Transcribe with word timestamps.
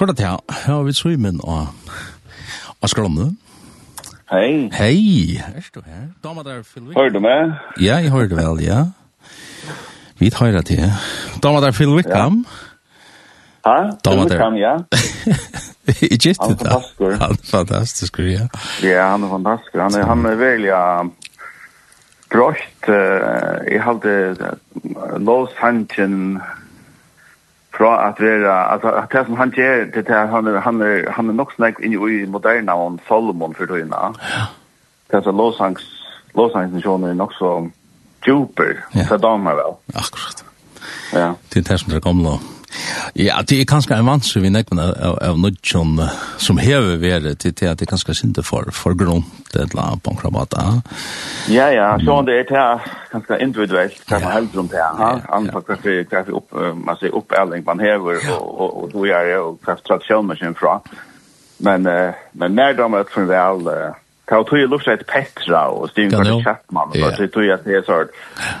Så 0.00 0.04
er 0.04 0.06
det 0.06 0.16
til, 0.16 0.26
ja, 0.68 0.82
vi 0.82 0.92
tror 0.92 1.16
men 1.20 1.40
og 1.44 1.66
og 2.80 2.88
skal 2.88 3.04
om 3.04 3.16
det. 3.16 3.36
Hei. 4.32 4.70
Hei, 4.72 5.36
er 5.36 5.66
du 5.74 5.80
her? 5.86 6.06
Dama 6.24 6.42
der, 6.42 6.62
Phil 6.62 6.82
Wickham. 6.82 7.02
Hører 7.02 7.12
du 7.12 7.20
meg? 7.20 7.52
Ja, 7.80 7.96
jeg 7.96 8.10
hører 8.10 8.28
vel, 8.28 8.62
ja. 8.64 8.84
Vi 10.18 10.30
tar 10.30 10.46
det 10.56 10.64
til. 10.66 10.92
Dama 11.42 11.60
der, 11.60 11.72
Phil 11.72 11.88
Wickham. 11.88 12.46
Ja. 13.66 13.70
Ha? 13.70 13.90
Dama 14.04 14.24
der. 14.24 14.30
Wickham, 14.30 14.54
ja. 14.54 14.74
Ikke 16.10 16.32
det 16.32 16.60
da. 16.60 16.70
Han 16.70 16.80
er 16.80 16.80
fantastisk. 16.96 17.20
Han 17.20 17.30
er 17.30 17.50
fantastisk, 17.50 18.18
ja. 18.18 18.48
Ja, 18.82 19.10
han 19.10 19.22
er 19.22 19.28
fantastisk. 19.28 19.76
Han 19.76 19.94
er, 20.00 20.06
han 20.06 20.24
er 20.24 20.34
veldig, 20.34 20.68
ja, 20.68 21.02
drøst. 22.32 22.88
Jeg 23.68 23.82
hadde 23.84 24.36
lovsangen, 25.18 26.40
fra 27.80 28.08
at 28.08 28.20
vara 28.20 28.54
alltså 28.72 28.88
at 28.88 29.12
det 29.12 29.24
som 29.26 29.36
han 29.36 29.52
ger 29.56 29.84
det 29.94 30.08
at 30.08 30.28
han 30.28 30.46
han 30.62 30.82
er 30.82 31.10
han 31.16 31.28
er 31.28 31.32
nok 31.32 31.52
snakk 31.56 31.80
inn 31.80 31.96
i 31.96 32.26
moderna 32.26 32.76
om 32.76 32.98
Solomon 33.08 33.54
for 33.54 33.66
tøyna. 33.66 34.12
Ja. 34.20 34.44
Det 35.10 35.16
er 35.18 35.22
så 35.22 35.32
låsangs 35.32 35.82
låsangs 36.34 36.82
som 36.82 37.00
nok 37.00 37.16
nog 37.16 37.32
så 37.32 37.70
djuper 38.26 38.76
så 39.08 39.16
damer 39.16 39.54
vel. 39.54 39.76
Akkurat. 39.94 40.44
Ja. 41.12 41.32
Det 41.52 41.56
er 41.56 41.72
det 41.72 41.80
som 41.80 41.94
er 41.94 42.00
kommer. 42.00 42.38
Ja, 43.18 43.40
det 43.42 43.60
er 43.60 43.68
kanskje 43.68 43.96
en 43.98 44.06
vans 44.06 44.30
vi 44.36 44.50
nekken 44.52 44.78
av, 44.82 45.18
av 45.22 45.38
nødtjon 45.40 45.98
som 46.38 46.60
hever 46.62 47.00
været 47.02 47.38
til, 47.42 47.54
til 47.54 47.70
at 47.70 47.80
det 47.80 47.88
er 47.88 47.92
kanskje 47.94 48.14
sinte 48.14 48.44
for, 48.46 48.70
for 48.74 48.94
grunn 48.98 49.24
til 49.50 49.64
et 49.64 49.74
eller 49.74 49.82
annet 49.82 50.04
på 50.04 50.14
en 50.14 50.20
krabat. 50.20 50.54
Ja, 51.50 51.68
ja, 51.74 51.88
så 52.04 52.20
det 52.26 52.36
er 52.38 52.50
til 52.50 52.92
kanskje 53.12 53.40
individuelt, 53.42 54.02
hva 54.06 54.20
man 54.22 54.36
helder 54.36 54.62
om 54.62 54.68
det. 54.70 54.84
Antak 55.38 55.72
hva 55.72 55.78
vi 55.82 55.96
treffer 56.10 56.38
opp, 56.38 56.54
man 56.78 57.00
sier 57.00 57.16
oppelling 57.18 57.66
man 57.66 57.82
hever, 57.82 58.22
og, 58.36 58.44
og, 58.50 58.76
og 58.82 58.92
du 58.92 59.00
gjør 59.08 59.30
det, 59.30 59.40
og 59.40 59.58
treffer 59.64 59.88
tradisjoner 59.90 60.38
sin 60.38 60.58
fra. 60.58 60.78
Men, 61.60 61.84
uh, 61.84 62.22
men 62.32 62.54
mer 62.56 62.78
damer 62.78 63.04
at 63.04 63.10
for 63.12 63.28
vel, 63.28 63.66
uh, 63.68 63.98
Kan 64.30 64.44
tog 64.44 64.58
ju 64.58 64.66
lufta 64.66 64.92
ett 64.92 65.06
Petra 65.06 65.68
och 65.68 65.90
Steven 65.90 66.42
Kvartman 66.42 66.88
och 66.88 67.14
så 67.16 67.26
tog 67.26 67.44
jag 67.44 67.54
att 67.54 67.64
det 67.64 67.74
är 67.74 67.82
så 67.82 68.04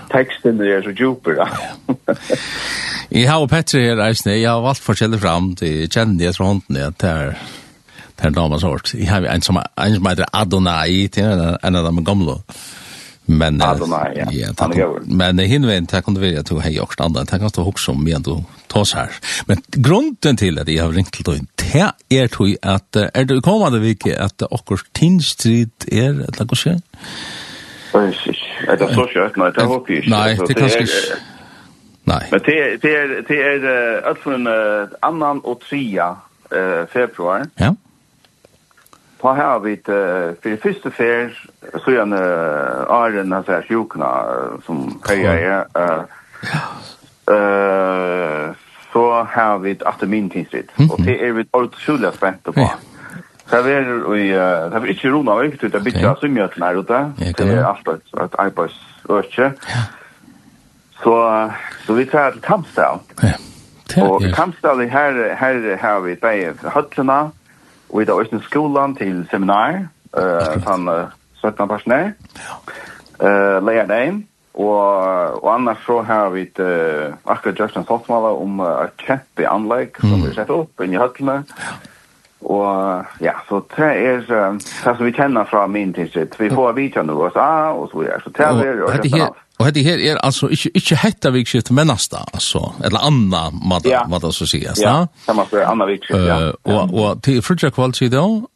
texten 0.08 0.60
är 0.60 0.82
så 0.82 0.90
djuper. 0.90 1.36
Jeg 3.10 3.26
har 3.26 3.46
Petri 3.50 3.80
her 3.88 4.00
eisne, 4.04 4.36
jeg 4.38 4.46
har 4.46 4.60
valgt 4.62 4.84
forskjellig 4.86 5.18
fram 5.18 5.54
til 5.58 5.88
kjendige 5.90 6.30
fra 6.36 6.46
hånden 6.46 6.76
jeg 6.78 6.92
til 7.02 7.32
her 8.20 8.34
dama 8.36 8.58
sort. 8.62 8.92
Jeg 8.94 9.08
har 9.10 9.24
en 9.26 9.42
som, 9.42 9.58
en 9.58 9.96
som 9.96 10.06
heter 10.06 10.28
Adonai, 10.32 11.08
til 11.08 11.24
en 11.26 11.78
av 11.80 11.88
dem 11.88 12.04
gamle. 12.06 12.36
Men, 13.26 13.58
Adonai, 13.62 14.12
ja. 14.14 14.26
ja 14.34 14.52
ta, 14.54 14.68
men 15.06 15.38
hinveien, 15.38 15.88
det 15.90 16.04
kan 16.04 16.14
du 16.14 16.20
vilja 16.22 16.44
til 16.46 16.60
hei 16.62 16.76
og 16.82 16.94
standa, 16.94 17.24
det 17.26 17.40
kan 17.40 17.50
du 17.54 17.62
hoksa 17.66 17.96
om 17.96 18.06
igjen 18.06 18.26
du 18.26 18.32
tås 18.70 18.94
her. 18.94 19.18
Men 19.50 19.62
grunden 19.74 20.38
til 20.38 20.62
at 20.62 20.70
jeg 20.70 20.82
har 20.82 20.94
ringt 20.94 21.12
til 21.14 21.26
døgn, 21.26 21.50
det 21.58 21.90
er 22.14 22.30
tog 22.30 22.54
at, 22.62 23.00
er 23.10 23.26
det 23.26 23.40
kommande 23.46 23.82
vike 23.82 24.14
at 24.14 24.46
okkur 24.50 24.86
tinnstrid 24.94 25.88
er, 25.90 26.14
eller 26.28 26.46
hva 26.46 26.62
skjer? 26.62 26.78
Det 27.90 28.86
er 28.86 28.94
så 28.94 29.10
kjøtt, 29.10 29.38
nei, 29.38 29.50
det 29.50 29.62
er 29.64 29.70
håper 29.74 29.98
ikke. 29.98 30.14
Nei, 30.14 30.26
det 30.38 30.54
er 30.54 30.62
kanskje 30.62 30.90
Nei. 32.10 32.26
Men 32.30 32.40
det 32.46 32.82
det 32.82 32.96
är 32.96 33.22
det 33.28 33.42
är 33.42 34.08
allt 34.08 34.18
från 34.18 34.46
annan 35.00 35.40
og 35.44 35.60
tria 35.60 36.16
eh 36.50 36.86
februari. 36.86 37.44
Ja. 37.54 37.74
Ta 39.20 39.32
här 39.32 39.58
vi 39.58 39.76
det 39.76 40.42
för 40.42 40.56
första 40.56 40.90
fär 40.90 41.48
så 41.84 41.90
en 41.90 42.12
Arden 42.88 43.32
affär 43.32 43.64
uh, 43.72 44.60
som 44.66 45.00
kaja 45.02 45.32
är 45.32 45.66
ja. 45.74 46.04
eh 47.34 48.54
så 48.92 49.12
har 49.24 49.58
vi 49.58 49.70
et 49.70 49.82
atter 49.82 50.06
min 50.06 50.30
tidsrit 50.30 50.70
och 50.90 51.02
det 51.02 51.28
är 51.28 51.32
vi 51.32 51.44
otroligt 51.52 52.14
spent 52.14 52.42
på. 52.44 52.70
Så 53.50 53.62
vi 53.62 53.72
är 53.72 54.16
i 54.16 54.28
det 54.28 54.76
er 54.76 54.86
inte 54.86 55.08
rona 55.08 55.34
vi 55.42 55.68
det 55.68 55.84
bitte 55.84 56.14
så 56.20 56.28
mycket 56.28 56.58
när 56.58 56.74
det 56.74 57.42
är 57.42 57.64
allt 57.64 57.88
ett 57.88 58.34
iPads 58.40 58.74
och 59.04 59.24
så. 59.24 59.42
Ja. 59.42 59.50
Så, 61.02 61.14
så 61.86 61.96
vi 61.96 62.04
tar 62.10 62.34
til 62.36 62.42
Kampstad. 62.44 63.00
Ja. 63.22 63.36
Det, 63.90 64.02
og 64.02 64.22
i 64.22 64.30
Kampstad 64.30 64.82
her, 64.92 65.20
her 65.34 65.76
har 65.76 66.00
vi 66.04 66.14
bare 66.14 66.54
høtlene, 66.74 67.20
og 67.90 68.02
i 68.02 68.06
dag 68.06 68.20
er 68.20 68.42
skolen 68.46 68.94
til 68.98 69.24
seminar, 69.30 69.86
uh, 70.14 70.58
sånn 70.62 70.86
uh, 70.86 71.08
17 71.42 71.70
personer, 71.70 72.12
uh, 73.18 73.58
leier 73.64 73.88
deg 73.90 74.20
Og, 74.54 75.42
og 75.42 75.48
annars 75.54 75.78
så 75.86 76.00
har 76.02 76.32
vi 76.34 76.42
et, 76.42 76.58
uh, 76.58 77.14
akkurat 77.24 77.58
just 77.58 77.76
en 77.76 77.86
sottmål 77.86 78.32
om 78.34 78.60
uh, 78.60 78.82
et 78.84 79.04
kjempe 79.06 79.46
anlegg 79.46 80.00
som 80.02 80.24
vi 80.24 80.34
setter 80.34 80.64
opp 80.64 80.82
inn 80.82 80.96
i 80.96 80.98
høtlene. 81.00 81.44
Og 82.50 83.20
ja, 83.22 83.36
så 83.46 83.60
det 83.76 83.90
er 84.00 84.24
uh, 84.26 84.58
det 84.58 84.96
som 84.96 85.04
vi 85.06 85.14
kjenner 85.14 85.46
fra 85.46 85.66
min 85.70 85.94
tidsritt. 85.94 86.34
Vi 86.40 86.50
får 86.50 86.74
vidtjene 86.80 87.14
hos 87.14 87.38
A, 87.38 87.70
og 87.76 87.92
så 87.92 88.02
videre. 88.02 88.18
Så 88.24 88.34
det 88.36 88.46
er 88.46 88.58
det. 88.58 88.74
Og 88.82 88.92
dette 88.96 89.12
her, 89.14 89.30
Og 89.60 89.66
hette 89.66 89.82
her 89.84 90.00
er 90.00 90.16
altså 90.24 90.48
ikke, 90.48 90.70
ikke 90.74 90.96
hetta 90.96 91.30
vikskift, 91.34 91.70
men 91.76 91.90
nasta, 91.92 92.22
altså, 92.32 92.62
eller 92.84 93.02
anna, 93.04 93.42
måtte 93.52 93.90
ja. 93.92 94.06
man 94.08 94.22
så 94.32 94.46
sies, 94.48 94.80
ja? 94.80 94.88
Ja, 94.88 94.94
samme 95.26 95.44
for 95.50 95.60
anna 95.60 95.84
vikskift, 95.84 96.22
ja. 96.24 96.38
Uh, 96.48 96.76
og, 96.76 96.94
og 96.94 97.20
til 97.22 97.42
frutja 97.44 97.68
kvalt, 97.70 98.00
sier 98.00 98.08
det 98.08 98.22
også? 98.22 98.48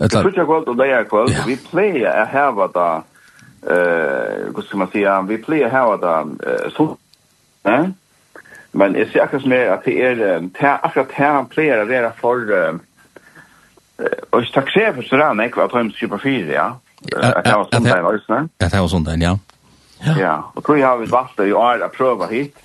Til 0.00 0.16
frutja 0.22 0.46
kvalt 0.48 0.70
og 0.72 0.80
leia 0.80 1.02
kvalt, 1.10 1.34
ja. 1.34 1.44
vi 1.44 1.58
pleier 1.60 2.08
å 2.22 2.24
heva 2.32 2.70
da, 2.72 2.88
eh 3.68 4.48
hva 4.54 4.64
skal 4.64 4.80
man 4.80 4.92
sige, 4.96 5.18
vi 5.28 5.40
pleier 5.44 5.68
å 5.68 5.74
heva 5.76 6.00
da, 6.00 6.16
eh 6.48 6.66
så 6.72 6.88
eh? 7.68 7.86
men 8.72 8.96
jeg 8.96 9.12
ser 9.12 9.26
akkurat 9.26 9.44
som 9.44 9.52
er 9.52 9.76
at 9.76 9.84
det 9.84 10.00
er, 10.08 10.44
akkurat 10.72 11.12
her 11.20 11.36
han 11.36 11.52
pleier 11.52 11.84
å 11.84 11.88
være 11.88 12.14
for, 12.18 12.48
og 14.32 14.40
ikke 14.40 14.56
takk 14.56 14.72
se 14.72 14.88
for 14.96 15.12
sånn, 15.12 15.44
ikke, 15.44 15.68
at 15.68 15.76
han 15.76 15.92
skipper 15.92 16.22
fire, 16.24 16.48
ja? 16.56 16.70
At 17.12 17.44
det 17.44 17.52
var 17.60 17.68
sånn, 17.68 17.92
ja? 17.92 18.46
At 18.64 18.72
det 18.72 18.80
var 18.80 18.90
sånn, 18.90 19.12
ja? 19.20 19.36
Ja. 20.04 20.14
ja. 20.18 20.36
Og 20.54 20.64
tror 20.64 20.78
jeg 20.78 20.86
har 20.88 21.00
vi 21.00 21.10
valgt 21.10 21.38
det 21.40 21.48
i 21.50 21.56
år 21.56 21.84
å 21.84 21.90
prøve 21.92 22.28
hit. 22.32 22.60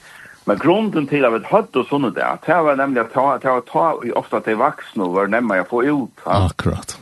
Men 0.50 0.58
grunden 0.58 1.06
til 1.08 1.26
at 1.28 1.34
vi 1.36 1.44
hadde 1.46 1.82
og 1.84 1.92
sånne 1.92 2.10
der, 2.16 2.40
det 2.46 2.56
var 2.66 2.80
nemlig 2.80 3.04
at 3.04 3.14
det 3.14 3.52
var 3.52 3.66
ta 3.68 3.86
i 4.02 4.14
ofte 4.18 4.40
at 4.40 4.48
de 4.50 4.56
vaksne 4.58 5.10
var 5.14 5.30
nemmere 5.30 5.66
å 5.66 5.70
få 5.70 5.84
ut. 5.86 6.24
Akkurat. 6.26 6.96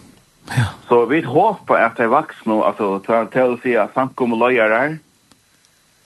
Ja. 0.52 0.66
Så 0.90 1.06
vi 1.08 1.22
håper 1.24 1.80
at 1.80 2.00
de 2.00 2.10
vaksne, 2.12 2.58
altså 2.68 2.98
til 3.06 3.54
å 3.54 3.60
si 3.64 3.76
at 3.80 3.96
samkomne 3.96 4.40
løyere 4.40 4.82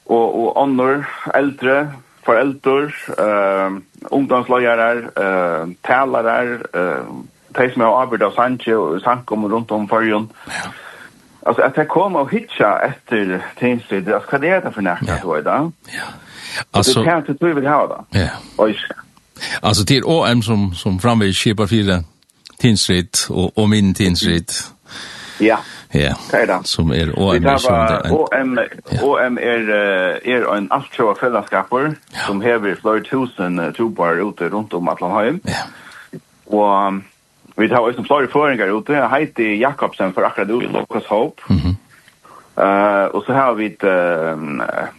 og, 0.06 0.28
og 0.28 0.47
andre, 0.62 1.02
eldre, 1.34 1.75
foreldre, 2.25 2.91
uh, 3.18 3.80
ungdomsløyere, 4.14 4.90
uh, 5.18 5.74
talere, 5.88 6.38
uh, 6.78 7.09
de 7.58 7.68
som 7.74 7.86
har 7.88 8.03
arbeidet 8.03 8.30
av 8.30 8.38
Sanche 8.38 8.78
og 8.78 9.02
samkom 9.02 9.50
rundt 9.50 9.74
om 9.74 9.90
forrige. 9.90 10.28
Ja 10.53 10.70
Alltså 11.46 11.62
att 11.62 11.78
jag 11.78 11.88
kom 11.88 12.16
och 12.16 12.31
hitcha 12.31 12.79
efter 12.79 13.46
tingsrid, 13.59 14.13
alltså 14.13 14.29
vad 14.31 14.44
är 14.44 14.62
det 14.62 14.72
för 14.72 14.81
närt 14.81 15.22
då 15.24 15.40
idag? 15.40 15.72
Ja. 15.85 16.03
Alltså 16.72 17.00
det 17.00 17.09
kan 17.09 17.18
inte 17.18 17.46
du 17.46 17.53
vill 17.53 17.68
ha 17.68 17.88
då. 17.88 18.06
Ja. 18.19 18.28
Oj. 18.57 18.78
Alltså 19.62 19.85
till 19.85 20.03
OM 20.03 20.41
som 20.41 20.75
som 20.75 21.00
framvis 21.00 21.35
kipar 21.35 21.68
fyra 21.68 22.03
Tinslid 22.57 23.09
och 23.29 23.57
och 23.57 23.69
min 23.69 23.94
Tinslid. 23.94 24.50
Ja. 25.40 25.59
Ja. 25.90 26.16
Det 26.31 26.59
Som 26.63 26.91
är 26.91 27.19
OM 27.19 27.41
det 27.41 27.59
som 27.59 27.73
det 27.73 27.79
är. 27.79 28.12
OM 28.12 28.59
OM 29.02 29.38
är 29.38 29.69
är 30.25 30.58
en 30.58 30.72
alltro 30.72 31.16
fällskaper 31.16 31.96
som 32.28 32.41
häver 32.41 32.75
flöjtusen 32.75 33.73
tubar 33.73 34.29
ute 34.29 34.50
runt 34.50 34.73
om 34.73 34.88
Atlanheim. 34.88 35.40
Ja. 35.44 35.58
Och 36.46 36.94
Vi 37.58 37.68
tar 37.68 37.84
også 37.84 38.04
flere 38.08 38.28
føringer 38.32 38.72
ute. 38.72 38.94
Jeg 38.94 39.10
heter 39.10 39.56
Jakobsen 39.60 40.14
for 40.14 40.26
akkurat 40.26 40.50
ut 40.50 40.64
i 40.64 40.72
Lokas 40.72 41.06
Hope. 41.06 41.42
Mm 41.50 41.58
-hmm. 41.58 41.76
Uh, 42.58 43.08
og 43.16 43.24
så 43.26 43.34
har 43.34 43.54
vi 43.54 43.66
et 43.66 43.84
uh, 43.84 44.40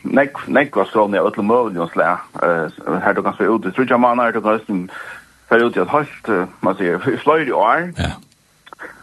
nek, 0.02 0.38
nekvastrån 0.48 1.14
av 1.14 1.26
Øtlo 1.26 1.42
Møvnjonslæ. 1.42 2.08
Uh, 2.42 2.96
her 3.04 3.12
du 3.12 3.22
kan 3.22 3.34
se 3.36 3.48
ut 3.48 3.66
i 3.68 3.70
Trudja 3.70 3.96
Manar, 3.96 4.30
du 4.32 4.40
kan 4.40 4.58
se 4.66 4.88
fer 5.48 5.64
ut 5.64 5.76
i 5.76 5.80
et 5.80 5.88
halvt, 5.88 6.28
uh, 6.28 6.46
man 6.60 6.76
sier, 6.76 6.98
flere 7.24 7.54
år. 7.54 7.92
Ja. 7.98 8.10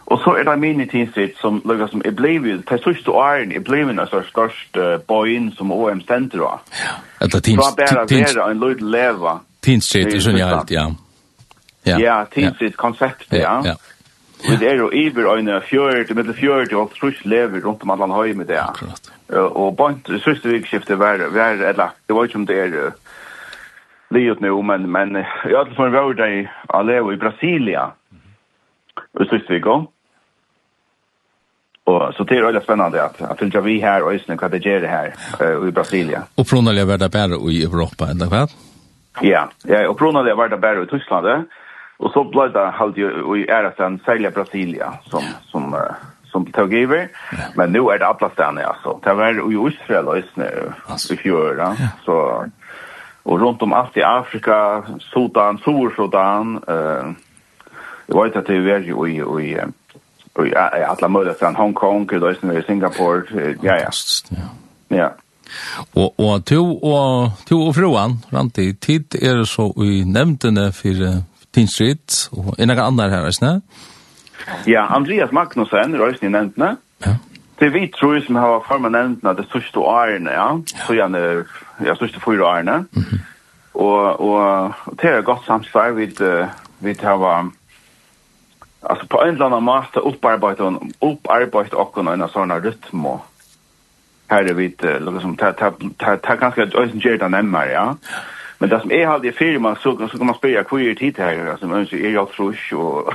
Og 0.09 0.19
så 0.23 0.33
er 0.39 0.43
det 0.43 0.59
min 0.59 0.81
tidsritt 0.89 1.37
som 1.37 1.61
lukka 1.65 1.87
som 1.87 2.01
er 2.05 2.11
blevet, 2.11 2.65
til 2.67 2.81
sørste 2.83 3.11
åren 3.11 3.51
er 3.51 3.59
blevet 3.59 3.99
altså 3.99 4.23
størst 4.27 4.77
uh, 4.77 4.97
bøyen 5.07 5.51
som 5.57 5.71
OM-senter 5.71 6.41
av. 6.41 6.65
Ja, 6.81 6.97
etter 7.21 7.39
tidsritt. 7.39 7.65
Så 7.65 7.75
bare 7.77 8.09
være 8.09 8.51
en 8.51 8.59
løyde 8.59 8.91
leva. 8.91 9.37
Tidsritt 9.61 10.13
er 10.15 10.25
sånn 10.25 10.41
jeg 10.41 10.49
alt, 10.49 10.73
ja. 10.73 10.87
Ja. 10.89 11.08
Ja, 11.87 11.99
ja 11.99 12.17
tidsvis 12.31 12.75
koncept, 12.75 13.31
ja. 13.31 13.61
Ja. 13.65 13.75
Vi 14.39 14.65
er 14.65 14.75
jo 14.79 14.89
iver 14.95 15.35
øyne 15.35 15.61
fjørt, 15.61 16.15
middel 16.15 16.33
fjørt, 16.33 16.73
og 16.73 16.93
trus 16.95 17.25
lever 17.25 17.59
rundt 17.65 17.83
om 17.83 17.91
alle 17.91 18.07
høy 18.13 18.33
med 18.33 18.47
det. 18.47 18.59
Akkurat. 18.61 19.11
Og 19.35 19.75
bant, 19.77 20.07
det 20.07 20.21
sørste 20.23 20.49
vikskiftet 20.49 20.99
var, 20.99 21.19
var, 21.33 21.59
eller, 21.59 21.95
det 22.07 22.15
var 22.15 22.23
ikke 22.23 22.39
om 22.39 22.47
det 22.47 22.59
er 22.59 22.77
uh, 22.87 22.91
livet 24.15 24.39
nå, 24.41 24.61
men, 24.61 24.87
men 24.91 25.19
i 25.19 25.53
alle 25.53 25.75
fall 25.75 25.91
var 25.91 26.15
det 26.15 26.47
Aleo 26.73 27.11
i 27.11 27.19
Brasilia, 27.19 27.89
i 29.19 29.27
sørste 29.27 29.53
vikon. 29.53 29.89
Og 31.89 32.13
så 32.13 32.23
det 32.23 32.37
er 32.37 32.45
veldig 32.45 32.63
spennende 32.63 33.01
at, 33.01 33.21
at 33.21 33.39
fylgja 33.39 33.61
vi 33.65 33.79
her, 33.81 34.05
og 34.05 34.15
isne, 34.15 34.37
hva 34.39 34.47
det 34.47 34.63
gjør 34.63 34.87
her, 34.87 35.13
uh, 35.41 35.67
i 35.67 35.75
Brasilia. 35.75 36.23
Og 36.37 36.47
prøvnelig 36.47 36.87
var 36.87 37.03
det 37.03 37.11
bare 37.11 37.43
i 37.51 37.63
Europa, 37.67 38.07
eller 38.13 38.31
hva? 38.31 38.45
Ja, 39.25 39.49
ja, 39.67 39.87
og 39.89 39.97
prøvnelig 39.99 40.37
var 40.37 40.47
det 40.47 40.61
bare 40.63 40.85
i 40.85 40.89
Tyskland, 40.89 41.27
ja. 41.27 41.41
Och 41.99 42.11
så 42.11 42.23
blev 42.23 42.53
det 42.53 42.71
halt 42.71 42.97
ju 42.97 43.37
i 43.37 43.49
ära 43.49 43.71
sen 43.77 43.99
sälja 44.05 44.31
Brasilia 44.31 44.93
som 45.03 45.23
som 45.51 45.75
som 46.31 46.45
tog 46.45 46.73
över. 46.73 47.09
Men 47.55 47.71
nu 47.71 47.79
är 47.79 47.99
det 47.99 48.07
alla 48.07 48.29
ställen 48.29 48.65
alltså. 48.65 48.99
Det 49.03 49.13
var 49.13 49.31
ju 49.31 49.69
Israel 49.69 50.07
och 50.07 50.17
Isne 50.17 50.49
i 51.11 51.17
fjol 51.17 51.57
Ja. 51.57 51.75
Så 52.05 52.45
och 53.23 53.39
runt 53.39 53.61
om 53.61 53.73
allt 53.73 53.97
i 53.97 54.03
Afrika, 54.03 54.83
Sudan, 54.99 55.57
Sur-Sudan 55.57 56.63
eh 56.67 57.11
jag 58.05 58.23
vet 58.23 58.35
att 58.35 58.45
det 58.45 58.53
är 58.53 58.79
ju 58.79 59.07
i 59.07 59.49
i 59.49 59.57
i 60.45 60.55
alla 60.55 61.07
möjliga 61.07 61.33
ställen 61.33 61.55
Hongkong, 61.55 62.09
och 62.21 62.31
Isne, 62.31 62.61
Singapore, 62.61 63.23
ja 63.61 63.77
ja. 63.77 63.89
Ja. 64.87 65.09
Og, 65.95 66.19
og 66.19 66.45
to 66.45 66.77
og, 66.83 67.31
to 67.49 67.61
og 67.67 67.75
fruan, 67.75 68.19
Ranti, 68.33 68.73
tid 68.73 69.15
er 69.21 69.43
så 69.49 69.71
i 69.81 70.03
nevntene 70.05 70.71
for 70.75 71.23
Teen 71.53 71.67
Street 71.67 72.29
og 72.31 72.55
en 72.59 72.69
av 72.69 72.83
andre 72.85 73.09
her, 73.09 73.27
ikke? 73.27 73.61
Ja, 74.67 74.85
Andreas 74.95 75.31
Magnussen, 75.31 75.97
røysen 75.99 76.27
i 76.27 76.31
nevntene. 76.31 76.77
Ja. 77.05 77.15
Det 77.59 77.67
er 77.67 77.73
vi 77.75 77.87
tror 77.91 78.19
som 78.23 78.37
har 78.39 78.63
formet 78.67 78.91
nevntene 78.95 79.35
det 79.35 79.45
største 79.49 79.79
årene, 79.79 80.31
ja. 80.31 80.47
Så 80.85 80.95
gjerne, 80.95 81.45
ja, 81.85 81.95
største 81.95 82.21
fyra 82.23 82.45
årene. 82.53 82.85
Mm 82.91 83.03
-hmm. 83.03 83.19
Og, 83.73 84.19
og 84.19 84.73
og 84.85 84.97
det 85.01 85.09
er 85.09 85.21
godt 85.21 85.45
samsvar 85.45 85.91
vi, 85.91 86.05
vi 86.79 86.95
har 87.01 87.51
Alltså 88.81 89.07
på 89.07 89.21
en 89.21 89.33
eller 89.33 89.45
annan 89.45 89.63
måte 89.63 89.99
upparbeta 89.99 90.67
en 90.67 90.93
upparbeta 91.01 91.77
och 91.77 91.97
en 91.97 92.29
sån 92.29 92.51
här 92.51 92.61
rytm 92.61 93.05
här 94.27 94.43
är 94.43 94.53
vi 94.53 94.65
inte, 94.65 94.99
liksom 94.99 95.35
ta 95.35 95.51
ta 95.51 96.17
ta 96.17 96.35
ganska 96.35 96.61
ösen 96.61 96.99
ger 96.99 97.17
den 97.17 97.53
ja. 97.53 97.95
Men 98.59 98.69
det 98.69 98.79
som 98.79 98.91
är 98.91 99.05
halde 99.05 99.31
firma 99.31 99.75
så 99.75 100.07
så 100.11 100.17
kan 100.17 100.25
man 100.25 100.35
spela 100.35 100.63
queer 100.63 100.95
tid 100.95 101.15
här 101.17 101.47
alltså 101.47 101.67
men 101.67 101.85
så 101.85 101.95
är 101.95 102.09
jag 102.09 102.31
frusch 102.31 102.73
och 102.73 103.13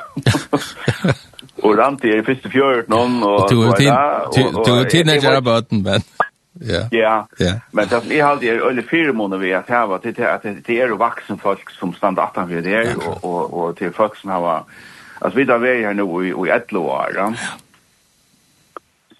och 1.62 1.76
rant 1.78 2.04
i 2.04 2.22
första 2.22 2.48
fjärd 2.48 2.88
någon 2.88 3.22
och 3.22 3.50
du 3.50 3.56
du 4.64 4.84
teenager 4.84 5.36
about 5.36 5.70
men 5.70 6.00
Ja. 6.60 7.26
Ja. 7.38 7.54
Men 7.70 7.88
det 7.88 8.18
är 8.18 8.24
halt 8.24 8.42
är 8.42 8.60
öle 8.60 8.82
fyra 8.82 9.12
månader 9.12 9.42
vi 9.42 9.54
att 9.54 9.68
ha 9.68 9.98
det 10.02 10.18
att 10.18 10.42
det 10.66 10.80
är 10.80 10.88
vuxen 10.88 11.38
folk 11.38 11.70
som 11.70 11.92
stannar 11.94 12.30
att 12.34 12.48
vi 12.48 12.60
det 12.60 12.94
och 12.94 13.24
och 13.24 13.64
och 13.64 13.76
till 13.76 13.92
folk 13.92 14.16
som 14.16 14.30
har 14.30 14.64
alltså 15.18 15.38
vi 15.38 15.44
där 15.44 15.58
vi 15.58 15.84
här 15.84 15.94
nu 15.94 16.26
i 16.26 16.28
i 16.28 16.50
11 16.50 16.78
år. 16.78 17.12
Ja. 17.16 17.32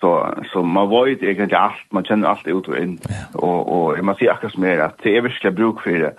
Så 0.04 0.34
så 0.52 0.62
man 0.62 0.90
vet 0.90 1.22
egentlig 1.22 1.56
alt 1.56 1.84
man 1.92 2.04
kjenner 2.04 2.28
alt 2.28 2.46
ut 2.46 2.68
og 2.68 2.76
inn 2.76 2.98
Ja. 3.08 3.24
og 3.34 3.68
och 3.72 4.04
man 4.04 4.16
ser 4.16 4.32
akkurat 4.32 4.58
mer 4.58 4.80
at 4.84 4.94
det 5.02 5.16
er 5.16 5.22
virkelig 5.22 5.54
bruk 5.54 5.82
for 5.82 5.90
det. 5.90 6.12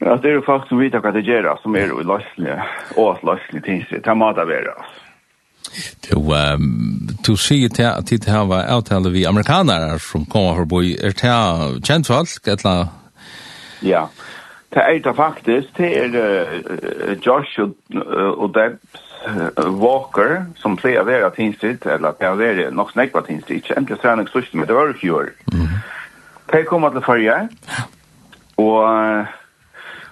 Men 0.00 0.12
att 0.12 0.22
det 0.22 0.30
jo 0.32 0.42
folk 0.46 0.68
som 0.68 0.78
vet 0.78 0.92
hva 0.92 1.12
det 1.12 1.26
gjør, 1.26 1.56
som 1.62 1.74
är 1.74 2.00
i 2.00 2.04
lösliga 2.04 2.64
och 2.96 3.24
lösliga 3.24 3.62
ting. 3.62 3.86
Det 3.90 4.06
er 4.06 4.14
mat 4.14 4.38
av 4.38 4.46
det 4.46 4.54
vara. 4.54 4.84
Du, 6.08 6.16
um, 6.54 7.08
du 7.26 7.36
sier 7.36 7.68
til 7.68 7.82
at 7.82 8.10
det 8.10 8.24
her 8.24 8.46
var 8.46 8.62
avtale 8.62 9.10
vi 9.10 9.24
amerikanere 9.24 9.98
som 9.98 10.24
kommer 10.24 10.54
for 10.54 10.62
å 10.62 10.68
bo 10.68 10.80
i. 10.80 10.94
Er 10.94 11.12
det 11.12 11.84
kjent 11.84 12.06
folk? 12.06 12.28
Etla? 12.46 12.88
Ja, 13.82 14.06
det 14.72 14.82
er 14.82 14.98
det 14.98 15.16
faktisk. 15.16 15.76
Det 15.76 15.90
er 15.98 16.08
uh, 16.16 17.16
Josh 17.26 17.60
og, 17.60 17.74
uh, 17.94 18.32
og 18.38 18.54
Debs 18.54 19.05
Walker, 19.80 20.44
som 20.60 20.76
pleier 20.78 21.02
å 21.02 21.08
være 21.08 21.30
tinstid, 21.34 21.86
eller 21.90 22.14
pleier 22.18 22.36
å 22.36 22.40
være 22.40 22.70
nok 22.74 22.92
snakk 22.94 23.14
på 23.14 23.24
tinstid, 23.26 23.62
ikke 23.62 23.76
endelig 23.78 23.98
trening 24.02 24.28
størst, 24.30 24.54
men 24.54 24.68
det 24.68 24.76
var 24.76 24.92
jo 24.92 25.00
fjord. 25.00 25.32
De 26.52 26.62
kom 26.68 26.86
til 26.94 27.02
Førje, 27.02 27.38
og 28.62 28.78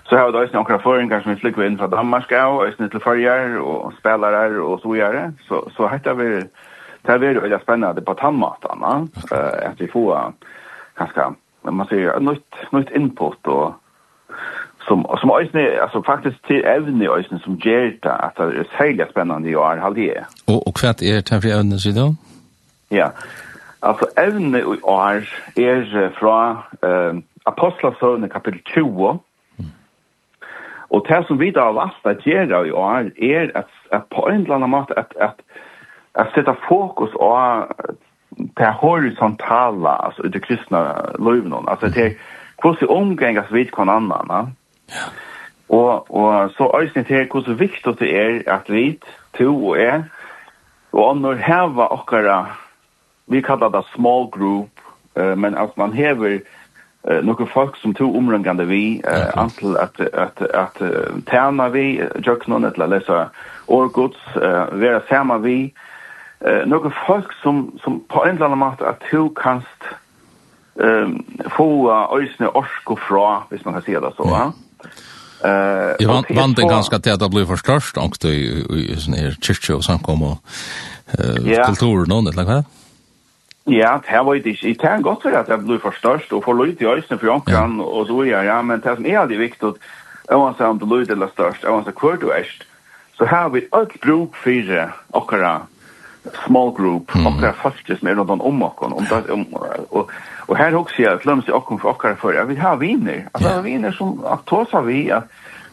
så 0.08 0.18
har 0.18 0.26
vi 0.26 0.34
da 0.34 0.42
også 0.42 0.56
noen 0.58 0.82
føringer 0.82 1.22
som 1.22 1.32
vi 1.32 1.40
flykker 1.44 1.66
inn 1.66 1.78
fra 1.78 1.88
Danmark, 1.92 2.32
og 2.32 2.64
også 2.66 2.88
til 2.90 3.04
Førje, 3.04 3.36
og 3.62 3.94
spillere, 4.00 4.42
og 4.60 4.82
så 4.82 4.96
gjør 4.98 5.20
Så, 5.46 5.62
så 5.76 5.88
heter 5.92 6.18
vi, 6.18 6.28
det 7.04 7.14
er 7.14 7.22
veldig 7.22 7.62
spennende 7.62 8.02
på 8.02 8.18
tannmatene, 8.18 9.08
at 9.30 9.78
vi 9.80 9.90
får 9.92 10.34
ganske, 10.98 11.30
man 11.70 11.88
sier, 11.88 12.18
nytt, 12.20 12.66
nytt 12.72 12.90
input, 12.90 13.38
og 13.46 13.74
som 14.88 15.16
som 15.20 15.30
ösne 15.30 15.80
alltså 15.82 16.02
faktiskt 16.02 16.42
till 16.42 16.64
evne 16.64 17.08
ösne 17.08 17.38
som 17.38 17.54
ger 17.54 17.98
det 18.02 18.12
att 18.12 18.36
det 18.36 18.42
är 18.42 18.66
särskilt 18.78 19.10
spännande 19.10 19.48
i 19.48 19.56
år 19.56 19.76
hade 19.76 20.00
det. 20.00 20.24
Och 20.46 20.68
och 20.68 20.76
kvart 20.76 21.02
är 21.02 21.14
det 21.14 21.40
för 21.42 21.58
evne 21.58 21.78
så 21.78 21.90
då? 21.90 22.14
Ja. 22.88 23.12
Alltså 23.80 24.06
evne 24.16 24.58
i 24.58 24.64
år 24.82 25.28
är 25.56 26.12
från 26.18 26.56
eh 26.82 27.14
apostlarna 27.44 28.28
kapitel 28.28 28.60
20. 28.74 29.18
Mm. 29.58 29.70
Och 30.88 31.06
det 31.08 31.24
som 31.26 31.38
vi 31.38 31.50
då 31.50 31.60
har 31.60 31.72
läst 31.72 32.06
att 32.06 32.26
göra 32.26 32.66
i 32.66 32.72
år 32.72 33.12
är 33.16 33.56
att 33.56 33.70
att 33.90 34.08
på 34.08 34.28
en 34.28 34.44
eller 34.44 34.54
annan 34.54 34.70
måte 34.70 34.94
att 34.94 35.16
att 35.16 35.40
att 36.12 36.32
sätta 36.34 36.56
fokus 36.68 37.12
på 37.12 37.66
det 38.36 38.70
horisontala 38.80 39.90
alltså 39.90 40.22
det 40.22 40.40
kristna 40.40 41.10
livet 41.18 41.52
alltså 41.68 41.86
det 41.86 42.16
hur 42.62 42.74
så 42.74 42.86
omgångas 42.86 43.50
vid 43.50 43.70
kon 43.70 43.88
annan. 43.88 44.52
Ja. 44.92 45.08
Og, 45.68 46.14
og 46.14 46.50
så 46.50 46.70
øyne 46.80 47.04
til 47.04 47.28
hvor 47.30 47.40
så 47.44 47.52
viktig 47.52 47.98
det 47.98 48.10
er 48.16 48.42
at 48.46 48.68
vi, 48.68 48.98
to 49.38 49.66
og 49.68 49.78
jeg, 49.78 50.04
og 50.92 51.10
andre 51.10 51.36
heva 51.36 51.86
okkara, 51.90 52.56
vi 53.26 53.40
kallar 53.40 53.68
det 53.68 53.84
small 53.94 54.28
group, 54.30 54.70
uh, 55.16 55.38
men 55.38 55.54
at 55.54 55.76
man 55.76 55.92
hever 55.92 56.38
uh, 57.10 57.20
noen 57.24 57.48
folk 57.48 57.76
som 57.80 57.94
to 57.94 58.16
omrungande 58.16 58.66
vi, 58.68 59.02
uh, 59.08 59.42
antil 59.42 59.76
at, 59.80 60.00
at, 60.00 60.42
at, 60.54 60.80
uh, 60.80 61.18
tæna 61.30 61.68
vi, 61.68 62.00
jøknon, 62.26 62.68
å 62.68 62.86
lese 62.86 63.24
årgods, 63.68 64.20
uh, 64.36 64.68
være 64.80 65.02
sammen 65.08 65.42
vi, 65.42 65.58
uh, 66.44 66.62
noen 66.68 66.92
folk 67.06 67.32
som 67.42 67.72
som 67.82 68.02
på 68.08 68.22
en 68.22 68.36
eller 68.36 68.52
annen 68.52 68.62
måte 68.62 68.86
at 68.86 69.02
to 69.10 69.28
kanst 69.40 69.88
um, 70.76 71.18
få 71.56 71.90
øyne 72.14 72.50
orsko 72.54 72.96
fra, 73.08 73.46
hvis 73.48 73.64
man 73.64 73.74
kan 73.74 73.82
si 73.82 73.96
det 73.96 74.14
så, 74.16 74.28
va? 74.28 74.52
Eh, 75.44 75.50
jag 75.98 76.08
vant 76.08 76.30
vant 76.30 76.56
den 76.56 76.68
ganska 76.68 76.98
tätt 76.98 77.22
att 77.22 77.30
bli 77.30 77.46
förstörst 77.46 77.98
angst 77.98 78.24
i 78.24 78.28
i 78.70 78.96
sån 78.96 79.14
här 79.14 79.36
kyrkjö 79.40 79.74
och 79.74 79.84
samkom 79.84 80.22
och 80.22 80.38
eh 81.18 81.66
kultur 81.66 82.06
någon 82.06 82.26
eller 82.26 82.44
vad? 82.44 82.64
Ja, 83.64 84.00
det 84.10 84.22
var 84.22 84.34
ju 84.34 84.40
det. 84.40 84.58
Det 84.62 84.84
är 84.84 84.98
gott 84.98 85.22
för 85.22 85.32
att 85.32 85.48
jag 85.48 85.62
blev 85.62 85.78
förstörst 85.78 86.32
och 86.32 86.44
får 86.44 86.66
lite 86.66 86.84
i 86.84 86.86
ögonen 86.86 87.18
för 87.18 87.28
ankran 87.28 87.80
och 87.80 88.06
så 88.06 88.26
ja, 88.26 88.44
ja, 88.44 88.62
men 88.62 88.80
det 88.80 88.94
som 88.94 89.06
är 89.06 89.26
det 89.26 89.36
viktigt 89.36 89.74
Jag 90.28 90.38
var 90.38 90.54
samt 90.54 90.82
och 90.82 90.98
lydde 90.98 91.12
eller 91.12 91.28
störst, 91.28 91.62
jag 91.62 91.72
var 91.72 91.82
samt 91.82 91.96
kvart 91.96 92.22
och 92.22 92.36
äst. 92.36 92.62
Så 93.18 93.24
här 93.24 93.42
har 93.42 93.50
vi 93.50 93.58
ett 93.58 94.00
bruk 94.00 94.36
för 94.36 94.92
åkara 95.10 95.60
small 96.46 96.74
group, 96.76 97.10
åkara 97.16 97.38
mm. 97.38 97.54
faktiskt 97.54 98.02
med 98.02 98.16
någon 98.16 98.40
om 98.40 98.62
åkara. 98.62 98.94
Om, 98.94 99.06
om, 99.30 99.46
och 99.88 100.10
Och 100.46 100.56
här 100.56 100.74
också 100.74 101.02
jag 101.02 101.20
glömde 101.20 101.46
jag 101.46 101.64
kom 101.64 101.78
för 101.78 101.88
okkar 101.88 102.16
jeg 102.34 102.46
vi 102.46 102.56
har 102.56 102.76
viner. 102.76 103.28
Altså, 103.32 103.48
yeah. 103.48 103.62
viner 103.62 103.92
som 103.92 104.24
att 104.24 104.44
ta 104.44 104.64
så 104.70 104.80
vi 104.80 105.10
at 105.10 105.24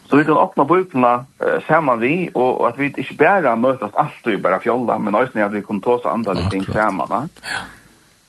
så 0.08 0.16
vi 0.16 0.24
kan 0.24 0.36
öppna 0.36 0.64
bøkene 0.64 1.24
uh, 1.40 1.60
samman 1.66 2.00
vi 2.00 2.30
och, 2.34 2.68
att 2.68 2.78
vi 2.78 2.84
inte 2.86 3.14
bara 3.18 3.56
mötas 3.56 3.94
alltid 3.94 4.42
bara 4.42 4.58
fjolla 4.58 4.98
men 4.98 5.14
også 5.14 5.38
at 5.44 5.52
vi 5.52 5.62
kan 5.62 5.80
ta 5.80 5.98
så 5.98 6.08
andra 6.08 6.32
ah, 6.32 6.50
ting 6.50 6.64
samman 6.64 7.08
va. 7.08 7.28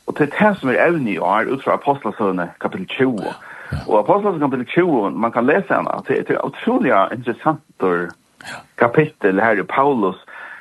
Og 0.05 0.13
Och 0.13 0.19
det 0.19 0.57
som 0.59 0.69
er 0.69 0.87
evne 0.87 1.11
i 1.11 1.19
år 1.19 1.47
ut 1.47 1.63
fra 1.63 1.73
Apostlagärningarna 1.73 2.49
kapitel 2.59 2.85
20. 2.87 3.23
Ja. 3.23 3.33
ja. 3.71 3.77
Och 3.87 3.99
Apostlagärningarna 3.99 4.49
kapitel 4.49 4.73
20 4.73 5.09
man 5.09 5.31
kan 5.31 5.45
läsa 5.45 5.75
henne. 5.75 6.01
Det 6.07 6.29
är 6.29 6.45
otroligt 6.45 7.11
intressant 7.11 7.61
kapitel 8.75 9.39
här 9.39 9.59
i 9.59 9.63
Paulus 9.63 10.15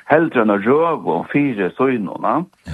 heldre 0.05 0.43
enn 0.43 0.51
å 0.51 0.59
røve 0.59 1.11
och 1.11 1.31
fire 1.31 1.71
söjnorna. 1.77 2.45
Ja 2.65 2.73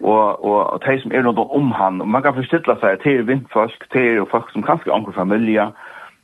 og 0.00 0.44
og 0.44 0.72
og 0.72 0.80
tei 0.84 0.98
sum 1.00 1.12
er 1.12 1.22
nokon 1.22 1.50
om 1.56 1.72
han 1.72 2.00
og 2.00 2.08
man 2.08 2.22
kan 2.22 2.34
forstilla 2.34 2.76
seg 2.80 3.00
til 3.02 3.26
vindfolk 3.26 3.90
til 3.92 4.20
og 4.20 4.28
folk 4.30 4.50
som 4.52 4.62
kanskje 4.62 4.92
angår 4.92 5.12
familie 5.12 5.70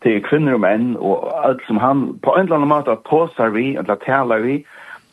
til 0.02 0.22
kvinner 0.22 0.54
og 0.58 0.60
menn 0.60 0.96
og 0.98 1.30
alt 1.46 1.62
som 1.66 1.78
han 1.78 2.18
på 2.22 2.34
ein 2.36 2.44
eller 2.46 2.56
annan 2.56 2.74
måte 2.74 2.96
tåsar 3.08 3.48
vi 3.54 3.76
eller 3.76 3.94
talar 3.94 4.40
vi 4.40 4.64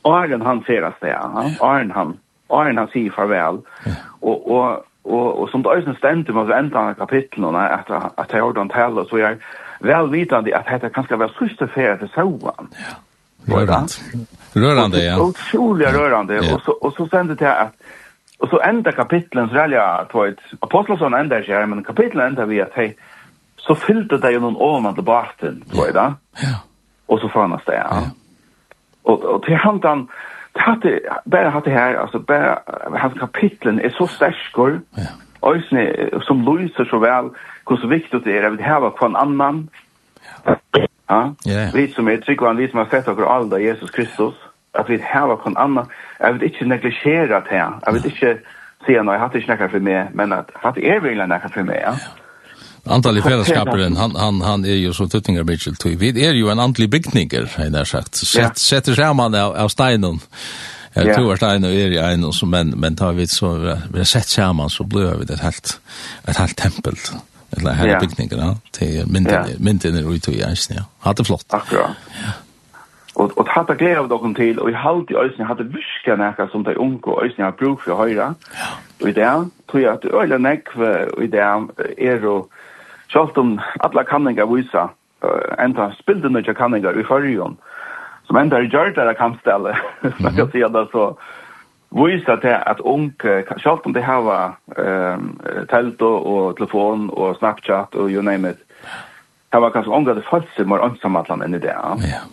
Arjen 0.04 0.42
han 0.42 0.64
ser 0.68 0.86
oss 0.88 1.00
der 1.02 1.18
han, 1.18 1.56
er 1.62 1.94
han, 1.94 2.14
er 2.50 2.74
han 2.74 2.88
sier 2.94 3.12
farvel, 3.12 3.60
og, 4.22 4.52
og, 4.52 4.86
og, 5.04 5.42
og 5.42 5.50
som 5.52 5.64
det 5.64 5.76
øyne 5.76 5.96
stemte 5.98 6.34
med 6.34 6.54
enda 6.56 6.80
av 6.80 7.02
og 7.02 7.14
at, 7.14 7.92
at 8.18 8.34
jeg 8.34 8.42
har 8.42 8.58
han 8.58 8.70
tale, 8.70 9.06
så 9.10 9.18
jeg 9.18 9.38
vel 9.82 10.12
vitande 10.12 10.56
at 10.56 10.72
dette 10.72 10.90
kan 10.90 11.04
skal 11.04 11.20
være 11.20 11.36
sørste 11.38 11.68
ferie 11.68 11.98
til 11.98 12.10
Sauan. 12.16 12.72
Ja, 12.80 12.96
rørande 13.56 14.26
rørande 14.56 15.04
ja. 15.04 15.18
Utrolig 15.20 15.88
rørende, 15.88 16.40
og 16.40 16.62
så, 16.66 16.78
og 16.82 16.94
så 16.98 17.08
sender 17.12 17.36
det 17.36 17.48
at 17.48 17.76
Og 18.40 18.48
så 18.48 18.60
enda 18.70 18.92
kapitlen, 18.92 19.50
så 19.50 19.58
er 19.60 19.74
jeg, 19.74 20.06
du 20.14 20.20
vet, 20.22 20.40
apostelsson 20.64 21.14
enda 21.14 21.42
ikke 21.42 21.54
her, 21.54 21.66
men 21.66 21.84
kapitlen 21.84 22.24
enda 22.24 22.46
vi 22.48 22.62
at, 22.64 22.72
hei, 22.76 22.94
så 23.60 23.76
fylte 23.76 24.20
det 24.24 24.32
jo 24.34 24.44
noen 24.46 24.56
åman 24.56 24.96
til 24.96 25.04
baten, 25.04 25.60
du 25.68 25.76
vet 25.82 25.96
da? 25.98 26.14
Ja. 26.40 26.62
Og 27.12 27.20
så 27.20 27.30
fannes 27.34 27.66
det, 27.68 27.76
ja. 27.76 28.00
Og, 29.04 29.26
og 29.34 29.44
til 29.44 29.60
han, 29.60 29.82
han, 29.84 30.06
hatte, 30.56 31.00
bare 31.32 31.52
hatt 31.52 31.68
det 31.68 31.74
her, 31.74 32.00
altså, 32.00 32.20
bare, 32.20 32.58
hans 32.98 33.20
kapitlen 33.20 33.82
er 33.84 33.92
så 33.98 34.08
sterskor, 34.08 34.80
ja. 34.98 35.12
Øysene, 35.40 36.10
som 36.28 36.42
lyser 36.44 36.84
så 36.84 36.98
vel, 37.00 37.30
hvor 37.68 37.78
så 37.80 37.88
viktig 37.88 38.26
det 38.26 38.34
er, 38.34 38.42
jeg 38.42 38.52
vil 38.52 38.64
heva 38.64 38.90
kvann 38.92 39.16
annan, 39.16 39.70
ja, 41.10 41.22
ja. 41.46 41.70
vi 41.74 41.86
som 41.92 42.08
er 42.08 42.20
tryggvann, 42.24 42.60
vi 42.60 42.68
som 42.72 42.82
har 42.82 42.90
sett 42.92 43.08
akkur 43.08 43.28
alda 43.28 43.60
Jesus 43.64 43.92
Kristus, 43.92 44.36
ja 44.36 44.49
at 44.78 44.90
vi 44.90 45.00
hava 45.02 45.36
kon 45.42 45.58
anna, 45.58 45.86
jeg 46.20 46.34
vil 46.34 46.50
ikke 46.50 46.70
neglisjera 46.70 47.44
det 47.46 47.54
her, 47.58 47.78
jeg 47.86 47.94
vil 47.94 48.10
ikke 48.12 48.34
si 48.86 48.96
at 48.96 49.06
jeg 49.12 49.20
hatt 49.20 49.36
ikke 49.36 49.52
nekka 49.52 49.70
for 49.74 49.86
meg, 49.90 50.16
men 50.16 50.34
at 50.34 50.52
hatt 50.64 50.78
er 50.78 51.02
virkelig 51.04 51.28
nekka 51.28 51.54
for 51.54 51.68
meg, 51.68 51.82
ja. 51.84 51.96
Antallet 52.90 53.24
fellesskaperen, 53.24 53.98
han, 54.00 54.16
han, 54.16 54.42
han 54.42 54.66
er 54.66 54.80
jo 54.80 54.94
som 54.96 55.10
tuttingar, 55.10 55.44
Mitchell, 55.44 55.76
tog. 55.76 55.98
Vi 56.00 56.14
er 56.26 56.34
jo 56.34 56.50
en 56.50 56.62
antlig 56.64 56.88
bygninger, 56.90 57.46
har 57.58 57.68
jeg 57.76 57.88
sagt. 57.88 58.18
Sett, 58.18 58.60
Setter 58.60 58.96
sammen 58.96 59.36
av, 59.36 59.54
av 59.54 59.70
steinen. 59.70 60.22
Jeg 60.96 61.14
tror 61.14 61.36
at 61.36 61.44
og 61.44 61.70
er 61.70 61.94
i 61.94 62.00
en, 62.02 62.26
men, 62.50 62.74
men 62.80 62.96
tar 62.98 63.14
vi 63.14 63.28
så, 63.30 63.52
vi 63.92 64.00
har 64.00 64.10
sett 64.10 64.32
sammen, 64.32 64.72
så 64.74 64.84
blir 64.84 65.20
vi 65.20 65.28
et 65.28 65.44
helt, 65.44 65.76
et 66.28 66.38
helt 66.40 66.58
tempel. 66.58 66.98
Eller 67.58 67.78
hele 67.78 68.00
bygninger, 68.00 68.42
ja. 68.42 68.54
Til 68.74 69.04
mynden, 69.12 69.58
mynden 69.60 70.00
er 70.00 70.10
ute 70.10 70.34
i 70.34 70.42
eisen, 70.46 70.80
ja. 70.80 70.88
Hatt 71.06 71.22
det 71.22 71.28
flott. 71.30 71.46
Akkurat. 71.54 72.00
Og, 73.20 73.34
og 73.36 73.48
tatt 73.50 73.72
av 73.74 73.80
glede 73.80 74.00
av 74.00 74.08
dere 74.08 74.32
til, 74.38 74.60
og 74.64 74.70
i 74.72 74.78
halvt 74.80 75.12
i 75.12 75.18
øyne 75.20 75.48
hadde 75.50 75.68
virka 75.74 76.16
nekka 76.16 76.48
som 76.54 76.64
de 76.64 76.78
unge 76.80 77.16
øyne 77.24 77.44
har 77.44 77.58
bruk 77.60 77.82
for 77.84 77.96
å 77.96 78.06
høre. 78.06 78.30
Ja. 78.56 78.70
Og 79.02 79.10
i 79.10 79.16
det, 79.18 79.32
tror 79.68 79.84
jeg 79.84 79.92
at 79.92 80.08
øyne 80.08 80.40
nekk 80.46 80.72
i 81.20 81.28
det 81.28 81.44
er 81.44 82.24
jo, 82.24 82.38
selv 83.12 83.36
om 83.42 83.58
alle 83.84 84.06
kanninger 84.08 84.48
viser, 84.48 84.94
uh, 85.26 85.52
enda 85.60 85.90
spilde 86.00 86.32
nødja 86.32 86.56
kanninger 86.56 86.96
i 86.96 87.04
førjen, 87.04 87.60
som 88.28 88.40
enda 88.40 88.62
er 88.62 88.72
gjørt 88.72 88.96
der 88.96 89.14
kampstelle, 89.20 89.76
som 90.16 90.32
jeg 90.40 90.48
sier 90.56 90.72
det 90.72 90.88
så, 90.96 91.12
viser 91.92 92.40
til 92.40 92.56
at 92.56 92.80
unge, 92.86 93.44
selv 93.60 93.84
om 93.84 93.94
de 93.94 94.02
har 94.06 94.56
um, 94.78 95.30
telt 95.68 96.02
og 96.08 96.56
telefon 96.58 97.10
og 97.10 97.36
Snapchat 97.36 97.96
og 97.96 98.12
you 98.14 98.22
name 98.22 98.54
it, 98.54 98.64
det 99.52 99.60
var 99.60 99.74
kanskje 99.74 99.92
unge 99.92 100.14
hadde 100.14 100.30
følt 100.30 100.52
seg 100.56 100.70
mer 100.70 100.86
ønsamhetland 100.86 101.44
enn 101.44 101.58
i 101.58 101.66
det. 101.66 101.74
Ja. 101.74 101.96
ja 102.06 102.28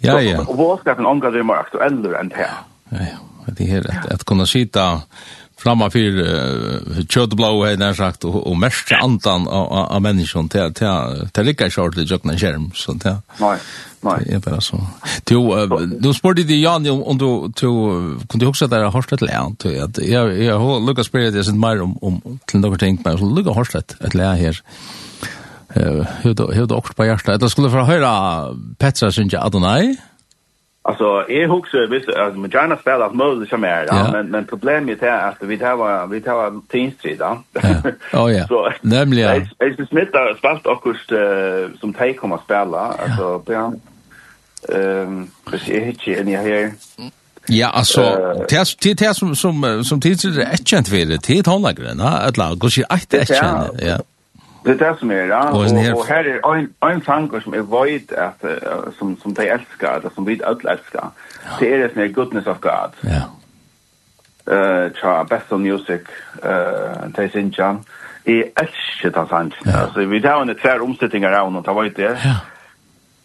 Ja, 0.00 0.20
ja. 0.20 0.40
Og 0.46 0.56
vårdskapen 0.56 1.06
omgår 1.06 1.30
det 1.30 1.44
mer 1.46 1.60
aktuellt 1.60 2.06
enn 2.16 2.32
det 2.32 2.36
här. 2.36 2.54
Ja, 2.90 2.98
ja. 3.12 3.18
Det 3.50 3.66
er 3.72 3.86
at, 3.88 4.06
at 4.12 4.24
kunne 4.24 4.46
sitta 4.46 5.00
framma 5.60 5.90
för 5.90 5.98
uh, 5.98 7.04
köttblå 7.08 7.64
har 7.64 7.66
jag 7.66 7.96
sagt 7.96 8.24
och, 8.24 8.46
och 8.46 8.56
mest 8.56 8.92
antan 8.92 9.48
av, 9.48 9.72
av 9.72 10.02
människan 10.02 10.48
till 10.48 10.74
till 10.74 11.28
till 11.32 11.44
lika 11.44 11.70
short 11.70 11.96
det 11.96 12.10
jag 12.10 12.40
skärm 12.40 12.70
så 12.74 12.92
det 12.92 13.16
Nei. 13.38 13.56
Nei. 14.00 14.24
Det 14.24 14.34
är 14.34 14.38
bara 14.38 14.60
så. 14.60 14.86
Du 15.24 15.36
uh, 15.36 15.80
du 15.80 16.14
spurte 16.14 16.42
dig 16.42 16.62
Jan 16.62 16.86
om 16.86 17.02
om 17.02 17.18
du 17.18 17.52
du 17.60 17.70
kunde 18.28 18.46
också 18.46 18.66
där 18.66 18.84
Horstlet 18.84 19.20
lärn 19.20 19.56
till 19.56 19.82
att 19.82 19.98
jag 19.98 20.38
jag 20.38 20.58
har 20.58 20.80
Lucas 20.80 21.06
Spirit 21.06 21.34
är 21.34 21.42
sent 21.42 21.58
mer 21.58 21.82
om 21.82 21.98
om 22.00 22.38
till 22.44 22.60
något 22.60 22.80
ting, 22.80 22.98
men 23.04 23.34
Lucas 23.34 23.54
Horstlet 23.54 23.96
att 24.00 24.14
lära 24.14 24.34
här. 24.34 24.62
Hur 25.74 26.72
också 26.72 26.94
på 26.94 27.04
hjärtat. 27.04 27.40
Det 27.40 27.50
skulle 27.50 27.70
få 27.70 27.76
höra 27.76 28.46
Petra 28.78 29.12
synja 29.12 29.40
Adonai. 29.40 29.96
Alltså, 30.82 31.24
jag 31.28 31.48
huxar 31.48 31.86
visst 31.86 32.08
att 32.08 32.36
man 32.36 32.50
gärna 32.50 32.76
spelar 32.76 33.06
att 33.06 33.14
Moses 33.14 33.48
som 33.48 33.64
är 33.64 33.86
ja. 33.88 34.08
men 34.12 34.26
men 34.30 34.44
problemet 34.44 35.02
är 35.02 35.28
att 35.28 35.36
vi 35.40 35.58
tar 35.58 36.06
vi 36.06 36.20
tar 36.20 36.60
tinstrida. 36.68 37.38
Ja, 38.12 38.30
ja. 38.30 38.46
Så 38.48 38.72
nämligen 38.80 39.30
är 39.58 39.86
Smith 39.86 40.12
där 40.12 40.34
fast 40.42 40.66
också 40.66 40.94
som 41.80 41.92
tej 41.92 42.14
kommer 42.14 42.38
spela 42.44 42.78
alltså 42.78 43.38
på 43.38 43.52
ehm 44.72 45.30
precis 45.50 46.08
i 46.08 46.24
ni 46.24 46.36
här. 46.36 46.72
Ja, 47.46 47.68
alltså 47.68 48.00
det 48.48 48.80
det 48.98 49.14
som 49.14 49.36
som 49.36 49.84
som 49.84 50.00
tinstrida 50.00 50.42
är 50.42 50.56
känt 50.56 50.88
för 50.88 50.96
det. 50.96 51.26
Det 51.26 51.38
är 51.38 51.42
tonläggren, 51.42 51.98
va? 51.98 52.10
Att 52.10 52.36
lag 52.36 52.58
går 52.58 52.68
sig 52.68 52.84
att 52.88 53.10
det 53.10 53.20
är 53.20 53.24
känt. 53.24 53.82
Ja. 53.82 53.98
Det 54.64 54.74
er 54.74 54.90
det 54.90 54.98
som 55.00 55.10
er, 55.10 55.24
ja. 55.24 55.40
Og, 55.56 55.66
og 55.96 56.06
her 56.06 56.26
er 56.28 56.54
en 56.54 56.68
en 56.90 57.02
sanger 57.02 57.40
som 57.40 57.54
er 57.54 57.62
void, 57.62 58.12
at, 58.12 58.44
uh, 58.44 58.92
som, 58.98 59.16
som 59.20 59.34
de 59.34 59.48
elsker, 59.48 59.88
eller 59.88 60.10
som 60.14 60.26
vi 60.26 60.40
alle 60.44 60.72
elsker. 60.72 61.12
Ja. 61.44 61.56
Det 61.60 61.74
er 61.74 61.82
det 61.82 61.92
som 61.92 62.02
er 62.02 62.12
Goodness 62.12 62.46
of 62.46 62.60
God. 62.60 62.92
Ja. 63.04 63.22
Uh, 64.50 64.92
tja, 64.92 65.22
Best 65.24 65.52
of 65.52 65.60
Music, 65.60 66.00
uh, 66.42 67.08
de 67.16 67.28
synger. 67.30 67.80
Jeg 68.26 68.44
elsker 68.60 69.10
den 69.10 69.28
sangen. 69.28 69.52
Ja. 69.66 69.82
Altså, 69.82 70.04
vi 70.04 70.20
tar 70.20 70.42
en 70.42 70.56
tre 70.62 70.80
omsettinger 70.80 71.32
av 71.32 71.52
noen, 71.52 71.64
ta 71.64 71.72
var 71.72 71.88
det. 71.96 72.16
Ja. 72.24 72.36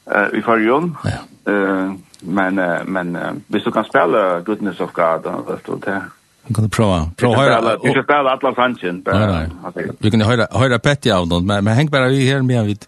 Uh, 0.05 0.37
I 0.37 0.41
fargen. 0.41 0.95
Ja. 1.05 1.21
Uh, 1.51 1.95
men 2.21 2.59
uh, 2.59 2.87
men 2.87 3.15
uh, 3.15 3.33
hvis 3.47 3.63
du 3.63 3.71
kan 3.71 3.85
spille 3.85 4.41
Goodness 4.45 4.79
of 4.79 4.93
God, 4.93 5.27
vet 5.49 5.67
du, 5.67 5.75
det 5.85 6.01
Vi 6.47 6.53
kan 6.53 6.69
prova. 6.69 7.11
Prova 7.17 7.35
höra. 7.37 7.77
Vi 7.83 7.91
ska 7.91 8.03
spela 8.03 8.33
Atlas 8.33 8.57
Hansen. 8.57 9.03
Nej, 9.05 9.49
nej. 9.73 9.87
Vi 9.99 10.11
kan 10.11 10.21
höra 10.21 10.47
höra 10.51 10.79
Petty 10.79 11.11
av 11.11 11.27
något, 11.27 11.43
men 11.43 11.63
men 11.63 11.73
häng 11.73 11.89
bara 11.89 12.07
vi 12.07 12.27
här 12.29 12.41
med 12.41 12.65
vid. 12.65 12.85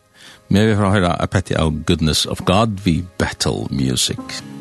Men 0.47 0.67
vi 0.67 0.75
får 0.75 0.83
höra 0.83 1.27
Petty 1.27 1.55
av 1.55 1.83
Goodness 1.83 2.25
of 2.25 2.39
God 2.39 2.79
vi 2.83 3.05
battle 3.17 3.67
music. 3.69 4.17
Mm. 4.17 4.56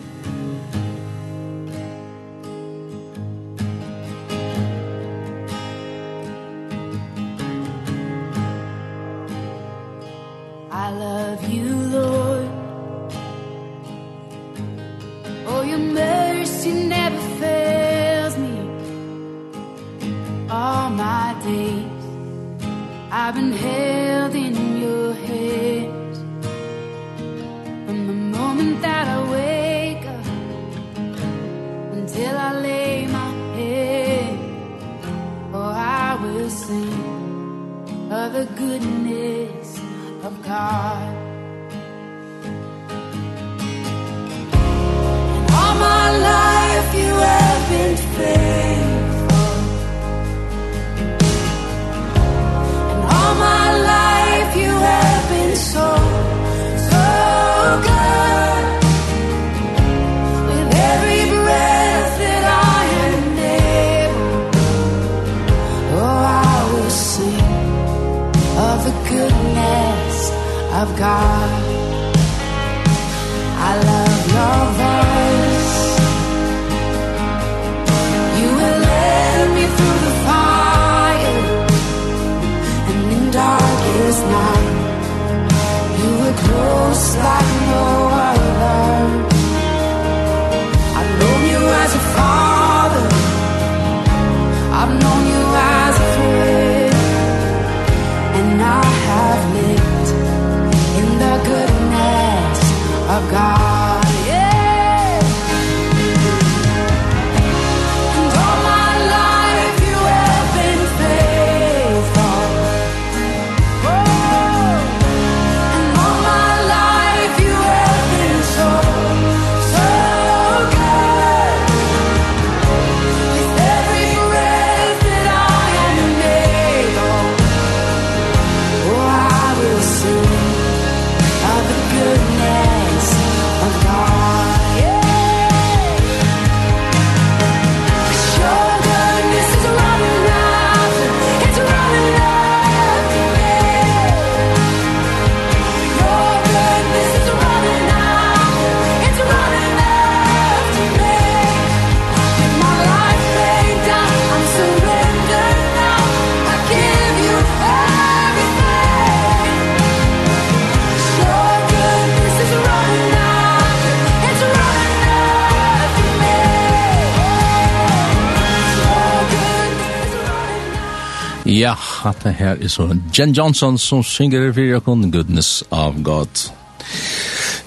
hatt 172.07 172.27
her 172.39 172.57
er 172.61 172.71
så 172.71 172.89
Jen 173.15 173.35
Johnson 173.35 173.79
som 173.79 174.03
synger 174.07 174.53
for 174.53 174.63
jeg 174.63 174.83
kun 174.87 175.11
goodness 175.11 175.65
of 175.71 175.99
God. 176.07 176.51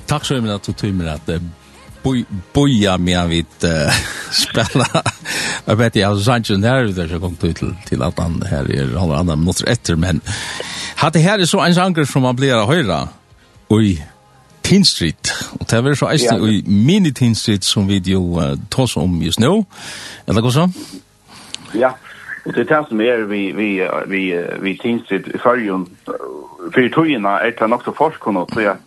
Takk 0.07 0.25
så 0.25 0.39
mye 0.41 0.55
at 0.55 0.67
du 0.67 0.73
tog 0.73 0.93
med 0.95 1.09
at 1.11 1.41
boja 2.53 2.97
med 2.97 3.29
vid 3.29 3.67
spela. 4.43 4.87
Jeg 5.67 5.77
vet 5.77 5.99
jeg 5.99 6.07
har 6.07 6.21
sagt 6.23 6.49
jo 6.49 6.57
nær 6.57 6.87
der 6.95 7.11
jeg 7.11 7.21
kom 7.21 7.35
til, 7.35 7.75
til 7.87 8.03
at 8.05 8.19
han 8.19 8.39
her 8.47 8.69
er 8.71 8.95
han 8.97 9.11
andre 9.11 9.37
minutter 9.37 9.67
etter, 9.71 9.99
men 9.99 10.21
hatt 11.01 11.19
her 11.19 11.39
er 11.39 11.49
så 11.49 11.65
en 11.65 11.75
sanger 11.75 12.07
som 12.07 12.23
man 12.23 12.37
blir 12.39 12.55
av 12.55 12.71
høyre. 12.71 13.07
Oi, 13.69 13.99
Teen 14.63 14.85
Street. 14.85 15.33
Og 15.59 15.67
det 15.69 15.77
er 15.77 15.95
så 15.99 16.09
eisne 16.13 16.39
i 16.49 16.61
Mini 16.65 17.11
Teen 17.11 17.35
Street 17.35 17.65
som 17.65 17.87
vi 17.89 17.99
jo 18.05 18.39
uh, 18.39 18.55
tås 18.71 18.95
om 18.97 19.19
just 19.21 19.41
nå. 19.43 19.65
Eller 20.27 20.45
hva 20.45 20.53
så? 20.53 20.69
Ja, 21.77 21.93
Og 22.45 22.55
det 22.55 22.67
tas 22.67 22.91
mer 22.91 23.25
vi 23.27 23.51
vi 23.51 23.87
vi 24.07 24.45
vi 24.61 24.77
syns 24.77 25.07
det 25.07 25.41
förjon 25.41 25.85
för 26.73 26.89
tojena 26.89 27.39
är 27.39 27.51
det 27.51 27.67
nog 27.67 27.83
så 27.83 27.91
forskon 27.91 28.45
så 28.47 28.61
jag 28.61 28.77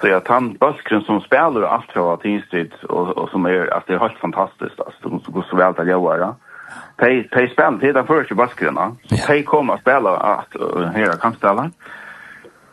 så 0.00 0.08
jag 0.08 0.24
tant 0.24 0.58
Baskren 0.58 1.02
som 1.02 1.20
spelar 1.20 1.62
allt 1.62 1.92
för 1.92 2.14
att 2.14 2.24
instit 2.24 2.84
och 2.84 3.08
och 3.18 3.28
som 3.28 3.46
är 3.46 3.74
att 3.74 3.86
det 3.86 3.94
är 3.94 3.98
helt 3.98 4.18
fantastiskt 4.18 4.80
alltså 4.80 5.08
de 5.08 5.22
går 5.26 5.46
så 5.50 5.56
väl 5.56 5.74
att 5.76 5.86
göra. 5.86 6.34
de 6.96 7.22
pay 7.22 7.48
spel 7.48 7.80
till 7.80 7.94
den 7.94 8.06
första 8.06 8.48
så 8.48 8.96
de 9.26 9.42
kommer 9.42 9.74
att 9.74 9.80
spela 9.80 10.16
att 10.16 10.56
här 10.94 11.16
kan 11.20 11.34
ställa. 11.34 11.70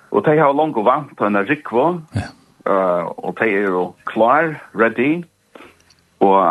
Och 0.09 0.23
de 0.23 0.37
har 0.37 0.53
långt 0.53 0.77
och 0.77 0.83
vant 0.83 1.15
på 1.15 1.25
en 1.25 1.45
rikvå. 1.45 2.01
Ja. 2.11 2.21
Eh 2.65 3.03
och 3.05 3.39
de 3.39 3.65
är 3.65 3.93
klar, 4.05 4.55
ready. 4.71 5.23
Och 6.17 6.43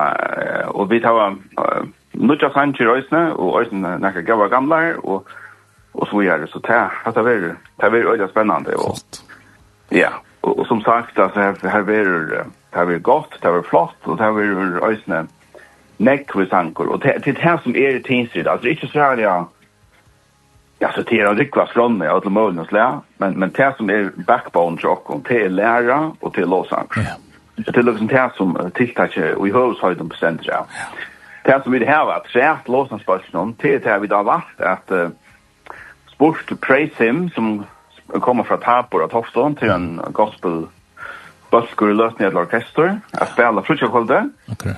och 0.66 0.92
vi 0.92 1.00
tar 1.00 1.36
nutja 2.16 2.26
nødja 2.26 2.52
sanger 2.52 2.92
øysene, 2.94 3.36
og 3.36 3.60
øysene 3.60 3.98
nekka 3.98 4.20
gav 4.20 4.48
gamla 4.48 4.94
og, 5.04 5.26
og 5.94 6.06
så 6.10 6.20
gjør 6.20 6.38
det. 6.38 6.50
Så 6.50 6.58
det 6.58 7.16
er 7.16 7.22
vært, 7.22 7.56
det 7.76 7.86
er 7.86 7.90
vært 7.90 8.12
øyla 8.12 8.28
spennende. 8.28 8.76
Og, 8.76 8.96
ja, 9.92 10.10
og, 10.42 10.58
og 10.58 10.66
som 10.66 10.80
sagt, 10.80 11.18
altså, 11.18 11.40
her, 11.40 11.70
her 11.70 11.82
vært, 11.82 12.30
det 12.30 12.78
har 12.78 12.84
vært 12.84 13.02
godt, 13.02 13.38
det 13.42 13.50
har 13.50 13.62
flott, 13.62 13.98
og 14.04 14.18
det 14.18 14.24
har 14.24 14.32
vært 14.32 14.82
øysene 14.90 15.26
nekk 15.98 16.38
vi 16.38 16.48
sanger. 16.48 16.88
Og 16.92 17.02
det, 17.02 17.20
det 17.24 17.36
er 17.36 17.42
det 17.42 17.60
som 17.62 17.76
er 17.76 17.92
det 17.98 18.04
tinsrid, 18.04 18.46
altså 18.46 18.68
ikke 18.68 18.88
så 18.92 18.98
her, 18.98 19.20
ja, 19.20 19.36
Ja, 20.78 20.92
så 20.92 21.02
det 21.02 21.20
är 21.20 21.26
en 21.26 21.38
rikva 21.38 21.66
slånne 21.66 22.10
av 22.10 22.16
alla 22.16 22.30
möjliga 22.30 22.64
slä, 22.64 23.00
men, 23.16 23.38
men 23.38 23.50
det 23.50 23.74
som 23.76 23.90
är 23.90 24.10
backbone 24.16 24.76
till 24.76 24.86
oss, 24.86 25.22
det 25.28 25.44
är 25.44 25.48
lära 25.48 26.12
och 26.20 26.32
det 26.34 26.40
är 26.40 26.46
låsang. 26.46 26.86
Ja. 26.96 27.02
Det 27.56 27.76
är 27.76 27.82
liksom 27.82 28.06
det 28.06 28.30
som 28.36 28.70
tilltackar 28.74 29.34
och 29.34 29.48
i 29.48 29.52
hövshöjden 29.52 30.08
på 30.08 30.16
centrum. 30.16 30.54
Ja 30.54 30.66
det 31.46 31.60
som 31.62 31.72
vi 31.72 31.86
har 31.86 32.06
vært 32.08 32.30
skjert 32.32 32.68
låsenspørsmål, 32.68 33.54
til 33.60 33.78
det 33.84 33.96
vi 34.02 34.10
har 34.10 34.26
valgt 34.26 34.60
at 34.60 34.92
uh, 34.92 35.10
spurt 36.12 36.52
Praise 36.62 36.98
Him, 36.98 37.28
som 37.34 37.64
kommer 38.22 38.44
fra 38.44 38.58
Tapor 38.62 39.04
og 39.06 39.10
Tofton, 39.10 39.56
til 39.56 39.70
en 39.70 40.00
gospel 40.14 40.66
bøsker 41.50 41.90
i 41.92 41.96
løsning 41.96 42.30
til 42.30 42.42
orkester, 42.42 42.98
at 43.14 43.32
spela 43.32 43.62
frutjekvölde. 43.62 44.22
Okay. 44.52 44.74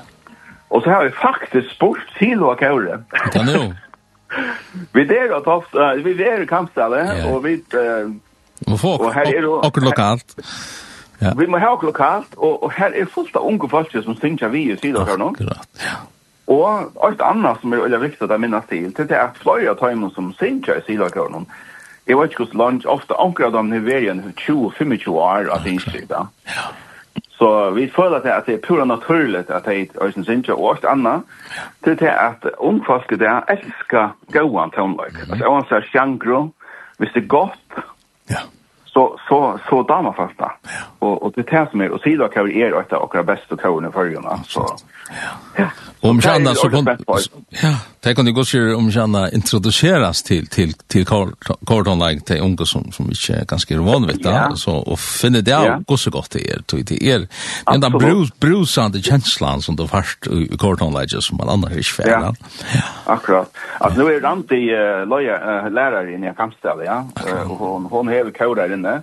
Og 0.70 0.82
så 0.82 0.90
har 0.90 1.04
vi 1.04 1.10
faktisk 1.16 1.74
spurt 1.74 2.04
til 2.18 2.42
og 2.42 2.58
Kaure. 2.58 3.02
Ja, 3.34 3.44
nå. 3.44 3.72
Vi 4.92 5.00
er 5.00 5.32
og 5.32 5.44
Toft, 5.44 5.74
uh, 5.74 6.04
vi 6.04 6.12
er 6.22 6.42
i 6.42 6.46
Kampstallet, 6.46 7.06
yeah. 7.16 7.32
og 7.32 7.44
vi... 7.44 7.54
Uh, 7.72 8.12
og 8.72 8.78
folk, 8.80 9.00
og 9.00 9.14
her 9.14 9.30
er 9.36 9.42
jo... 9.42 9.60
Akkur 9.64 9.80
lokalt. 9.80 10.34
Ja. 11.22 11.32
Vi 11.38 11.46
må 11.50 11.58
ha 11.58 11.72
okkur 11.74 11.90
lokalt, 11.90 12.36
og, 12.36 12.62
og 12.62 12.72
her 12.76 12.94
er 12.94 13.08
fullt 13.10 13.36
av 13.36 13.46
unge 13.46 13.68
folk 13.70 13.90
som 13.92 14.16
synger 14.20 14.52
vi 14.52 14.68
i 14.70 14.76
siden 14.76 15.06
her 15.06 15.18
nå. 15.18 15.32
Akkurat, 15.34 15.68
ja. 15.82 15.96
Og 16.48 16.92
alt 17.04 17.22
annet 17.24 17.60
som 17.60 17.72
er 17.72 17.84
veldig 17.84 18.00
viktig 18.06 18.24
å 18.24 18.36
minnes 18.40 18.68
til, 18.70 18.92
til 18.96 19.08
det 19.08 19.16
er 19.18 19.34
flere 19.36 19.74
av 19.74 19.80
timene 19.82 20.12
som 20.14 20.30
synger 20.38 20.80
i 20.80 20.84
sidakøren. 20.86 21.46
Jeg 22.08 22.16
vet 22.16 22.32
ikke 22.32 22.46
hvordan 22.46 22.60
land, 22.62 22.86
ofte 22.88 23.16
anker 23.20 23.50
av 23.50 23.56
dem 23.58 23.72
er 23.76 23.98
igjen 23.98 24.22
20-25 24.32 25.10
år 25.12 25.50
at 25.52 25.66
det 25.66 25.74
ikke 25.76 26.06
da. 26.08 26.22
Så 27.38 27.70
vi 27.76 27.84
føler 27.94 28.24
at 28.24 28.46
det 28.48 28.54
er 28.56 28.64
pura 28.64 28.86
naturlig 28.88 29.44
at 29.44 29.68
det 29.68 29.74
er 29.76 30.06
øyne 30.06 30.24
synger, 30.24 30.56
og 30.56 30.70
alt 30.72 30.88
annet, 30.88 31.36
til 31.84 31.98
det 32.00 32.10
at 32.10 32.48
ungfolk 32.58 33.12
der 33.20 33.44
elsker 33.52 34.16
gåan 34.32 34.72
toneløk. 34.74 35.20
Altså, 35.28 35.44
jeg 35.44 35.52
anser 35.52 35.86
sjangro, 35.92 36.40
hvis 36.98 37.12
det 37.14 37.22
er 37.22 37.28
godt, 37.28 37.78
ja. 38.30 38.42
så, 38.86 39.04
så, 39.28 39.58
så 39.68 39.84
damer 39.88 40.16
fast 40.16 40.40
da. 40.40 40.50
Ja 40.66 40.82
og 41.00 41.22
och 41.22 41.32
det 41.36 41.42
tas 41.42 41.72
med 41.72 41.90
och 41.90 42.00
sida 42.00 42.28
kan 42.28 42.46
vi 42.46 42.60
er 42.60 42.80
ett 42.80 42.92
av 42.92 43.10
våra 43.12 43.22
bästa 43.22 43.56
kåren 43.56 43.88
i 43.88 43.92
förrjuna 43.92 44.40
så 44.46 44.76
ja. 45.56 45.70
Om 46.00 46.20
Janna 46.20 46.54
så 46.54 46.70
kon 46.70 46.86
ja, 47.62 47.76
det 48.00 48.14
kan 48.14 48.26
ju 48.26 48.32
gå 48.32 48.44
sig 48.44 48.74
om 48.74 48.90
Janna 48.90 49.30
introduceras 49.30 50.22
till 50.22 50.46
till 50.46 50.72
till 50.72 51.06
Gordon 51.60 51.98
like 51.98 52.20
till 52.20 52.40
unga 52.40 52.64
som 52.64 52.92
som 52.92 53.06
inte 53.06 53.44
ganska 53.48 53.74
är 53.74 53.78
van 53.78 54.06
vid 54.06 54.22
det 54.22 54.52
så 54.56 54.76
och 54.76 55.00
finna 55.00 55.40
det 55.40 55.56
out 55.56 55.86
går 55.86 55.96
så 55.96 56.10
gott 56.10 56.30
det 56.30 56.50
är 56.50 56.62
till 56.62 56.84
det 56.84 57.10
är 57.12 57.28
den 57.64 57.80
där 57.80 57.90
brus 58.40 58.74
the 58.74 59.02
chancellor 59.02 59.60
som 59.60 59.76
då 59.76 59.86
först 59.86 60.26
i 60.26 60.56
Gordon 60.56 61.00
like 61.00 61.20
som 61.20 61.36
man 61.36 61.48
annars 61.48 62.00
är. 62.00 62.08
Ja. 62.08 62.34
Akkurat. 63.04 63.56
Alltså 63.78 64.02
nu 64.02 64.14
är 64.14 64.20
det 64.20 64.28
anti 64.28 64.70
loja 65.06 65.68
lärare 65.68 66.10
i 66.10 66.32
Kamstad 66.36 66.84
ja 66.84 67.06
och 67.48 67.58
hon 67.58 67.84
hon 67.84 68.08
har 68.08 68.30
kodar 68.30 68.72
inne. 68.72 69.02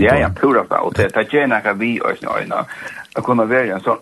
Ja, 0.00 0.16
ja, 0.16 0.28
pura 0.40 0.64
så. 0.68 0.76
Och 0.76 0.94
det 0.94 1.10
tar 1.10 1.34
gärna 1.34 1.60
kan 1.60 1.78
vi 1.78 2.00
oss 2.00 2.22
nu. 2.22 2.28
Jag 3.14 3.24
kunde 3.24 3.44
välja 3.44 3.80
så 3.80 3.98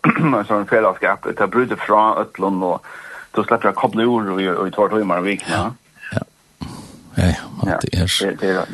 så 0.49 0.55
en 0.55 0.67
fällskap. 0.67 1.27
Det 1.37 1.47
bryter 1.47 1.77
från 1.77 2.19
Ötlund 2.19 2.65
och 2.65 2.87
då 3.31 3.45
släpper 3.45 3.69
jag 3.69 3.75
koppla 3.75 4.03
ur 4.03 4.59
och 4.59 4.69
i 4.69 4.71
två 4.71 4.89
timmar 4.89 5.19
i 5.19 5.23
veckan. 5.23 5.77
Ja. 6.13 6.21
Ja, 7.15 7.35
ja, 7.63 7.79
det 7.83 7.99
är 7.99 8.37
det 8.41 8.49
är 8.49 8.65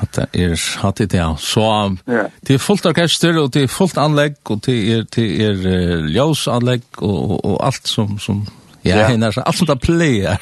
att 0.00 0.12
det 0.12 0.44
är 0.44 0.78
hatt 0.78 1.00
i 1.00 1.06
det, 1.06 1.36
Så 1.38 1.96
det 2.40 2.54
är 2.54 2.58
fullt 2.58 2.86
orkester, 2.86 3.38
och 3.42 3.50
det 3.50 3.62
är 3.62 3.68
fullt 3.68 3.98
anlägg 3.98 4.34
och 4.42 4.58
det 4.58 4.92
är 4.92 5.06
det 5.14 5.44
är 5.44 5.66
uh, 5.66 6.10
ljøsanlegg, 6.10 6.82
och 6.98 7.44
og, 7.44 7.64
alt 7.64 7.86
som, 7.86 8.18
som 8.18 8.46
ja, 8.82 8.96
yeah. 8.96 9.10
henne 9.10 9.26
er, 9.26 9.52
som 9.52 9.66
det 9.66 9.80
pleier. 9.80 10.40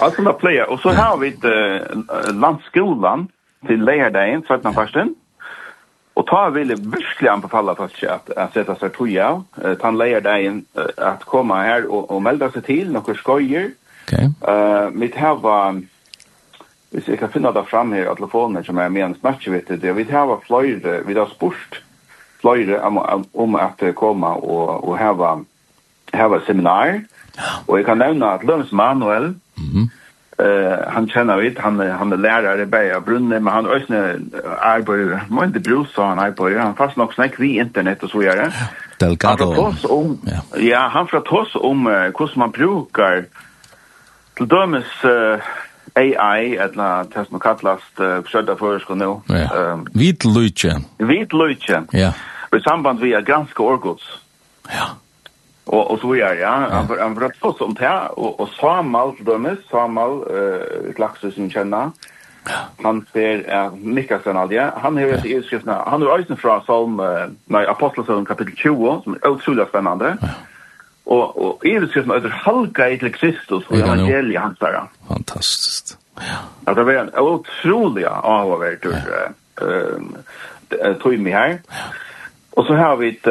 Allt 0.00 0.14
som 0.14 0.24
det 0.24 0.32
pleier, 0.32 0.70
och 0.70 0.80
så 0.80 0.90
har 0.90 1.16
vi 1.16 1.28
ett 1.28 2.34
landskolan 2.34 3.28
till 3.66 3.84
lärdagen 3.84 4.42
17. 4.48 4.74
Ja. 4.76 5.06
Og 6.14 6.26
ta 6.28 6.42
vil 6.52 6.72
jeg 6.74 6.82
virkelig 6.84 7.30
anbefale 7.30 7.74
folk 7.76 8.02
at, 8.04 8.32
at 8.36 8.56
sette 8.56 8.76
seg 8.80 8.92
tog 8.96 9.12
av, 9.16 9.44
uh, 9.62 9.72
ta 9.80 9.88
en 9.88 10.00
leier 10.00 10.24
deg 10.24 10.48
inn, 10.48 10.58
uh, 10.76 10.90
at 11.12 11.24
komme 11.28 11.56
her 11.64 11.86
og, 11.88 12.10
og 12.12 12.20
melde 12.24 12.50
seg 12.52 12.66
til 12.66 12.92
noen 12.92 13.18
skøyer. 13.18 13.70
Okay. 14.04 14.28
Uh, 14.44 14.90
mitt 14.92 15.16
her 15.16 15.38
var, 15.40 15.78
hvis 16.92 17.08
jeg 17.08 17.20
kan 17.22 17.32
finne 17.32 17.54
det 17.56 17.64
frem 17.70 17.94
her 17.96 18.10
av 18.10 18.18
telefonen 18.20 18.66
som 18.66 18.80
jeg 18.82 18.92
mener 18.92 19.16
snakker 19.20 19.56
vidt 19.56 19.72
det, 19.80 19.96
vi 19.96 20.04
her 20.10 20.28
var 20.28 20.44
fløyre, 20.44 21.00
vi 21.06 21.16
har 21.16 21.32
spurt 21.32 21.80
fløyre 22.42 22.82
om, 22.84 23.00
om 23.32 23.56
at 23.56 23.80
komme 23.96 24.34
og, 24.42 24.84
og 24.84 24.98
her 24.98 25.16
var, 25.16 25.46
her 26.12 26.28
var 26.28 26.44
seminar. 26.44 27.00
Og 27.64 27.78
jeg 27.78 27.86
kan 27.88 28.02
nevne 28.02 28.34
at 28.34 28.44
Lønns 28.44 28.72
Manuel, 28.72 29.32
mm 29.56 29.68
-hmm 29.72 29.90
Eh 30.38 30.92
han 30.92 31.08
känner 31.08 31.36
vet 31.36 31.58
han 31.58 31.80
han 31.80 32.12
är 32.12 32.16
lärare 32.16 32.62
i 32.62 32.66
Berga 32.66 33.00
Brunne 33.00 33.40
men 33.40 33.52
han 33.52 33.66
ösne 33.66 33.96
är 34.60 34.82
på 34.82 35.18
månde 35.28 35.60
brus 35.60 35.88
så 35.94 36.02
han 36.02 36.18
är 36.18 36.32
på 36.32 36.50
han 36.58 36.74
fast 36.74 36.96
nog 36.96 37.14
snack 37.14 37.32
vi 37.38 37.58
internet 37.58 38.02
och 38.02 38.10
så 38.10 38.22
gör 38.22 38.36
det. 38.36 38.52
Delgado. 38.98 39.74
om 39.88 40.18
ja 40.56 40.88
han 40.92 41.06
från 41.06 41.26
oss 41.28 41.54
om 41.54 41.86
hur 41.86 42.38
man 42.38 42.50
brukar 42.50 43.24
till 44.34 44.48
dömes 44.48 44.84
AI 45.94 46.56
eller 46.56 47.04
det 47.14 47.28
som 47.28 47.40
kallas 47.40 47.80
försöda 48.24 48.56
förskon 48.56 48.98
nu. 48.98 49.36
Ehm 49.36 49.86
vit 49.92 50.24
luche. 50.24 50.80
Vit 50.98 51.32
luche. 51.32 51.82
Ja. 51.90 52.12
I 52.56 52.60
samband 52.60 53.00
vi 53.00 53.12
är 53.12 53.20
ganska 53.20 53.62
orgods. 53.62 54.02
Ja 54.68 54.88
och 55.72 55.90
och 55.90 55.98
så 56.00 56.14
är 56.14 56.34
ja. 56.34 56.68
Han 56.70 56.98
han 57.00 57.14
bröt 57.14 57.36
så 57.40 57.52
som 57.52 57.74
te 57.74 57.88
och 58.10 58.40
och 58.40 58.48
Samuel 58.48 59.12
dömes 59.20 59.58
Samuel 59.70 60.14
eh 60.36 60.94
klaxus 60.94 61.34
som 61.34 61.50
känner 61.50 61.90
han 62.82 63.06
ser 63.12 63.54
eh, 63.54 63.72
Mikaelsen 63.74 64.36
aldrig 64.36 64.60
han 64.60 64.96
har 64.96 65.02
ju 65.02 65.38
i 65.38 65.42
skriftna 65.42 65.84
han 65.86 66.02
har 66.02 66.18
ju 66.18 66.36
från 66.36 66.60
Psalm 66.60 67.02
nej 67.44 67.66
aposteln 67.66 68.24
kapitel 68.24 68.56
20 68.56 69.00
som 69.04 69.14
är 69.22 69.28
otroligt 69.28 69.68
spännande 69.68 70.16
och 71.04 71.36
och 71.36 71.64
i 71.64 71.86
skriftna 71.88 72.14
över 72.14 72.28
halka 72.28 72.90
i 72.90 72.98
till 72.98 73.14
Kristus 73.14 73.66
och 73.66 73.76
evangeliet 73.76 74.42
han. 74.42 74.56
Säger 74.56 74.82
fantastiskt 75.08 75.98
ja 76.66 76.74
det 76.74 76.84
var 76.84 76.92
en 76.92 77.14
otrolig 77.18 78.04
avvärt 78.04 78.84
eh 78.84 78.92
eh 80.84 80.96
tog 81.02 81.18
mig 81.18 81.32
här 81.32 81.60
och 82.50 82.66
så 82.66 82.74
har 82.74 82.96
vi 82.96 83.08
ett 83.08 83.26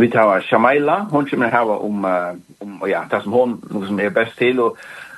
Vi 0.00 0.10
tar 0.10 0.40
Shamaila, 0.40 1.06
hon 1.10 1.26
kommer 1.26 1.46
att 1.46 1.52
ha 1.52 1.76
om, 1.76 2.04
om 2.58 2.82
ja, 2.86 3.04
det 3.10 3.22
som 3.22 3.32
hon 3.32 3.84
som 3.86 4.00
är 4.00 4.10
bäst 4.10 4.36
till. 4.36 4.60
Och 4.60 4.76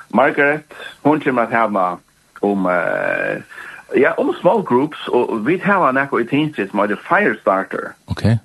Margaret, 0.09 0.75
hon 1.03 1.21
kommer 1.21 1.43
att 1.43 1.53
ha 1.53 1.99
om, 2.41 2.67
uh, 2.67 3.43
ja, 3.95 4.13
om 4.17 4.35
small 4.41 4.65
groups. 4.69 5.09
Och 5.09 5.49
vi 5.49 5.59
tar 5.59 5.89
en 5.89 5.97
ekko 5.97 6.21
i 6.21 6.27
tinsigt 6.27 6.71
som 6.71 6.81
heter 6.81 7.01
Firestarter. 7.09 7.93
Okej. 8.05 8.39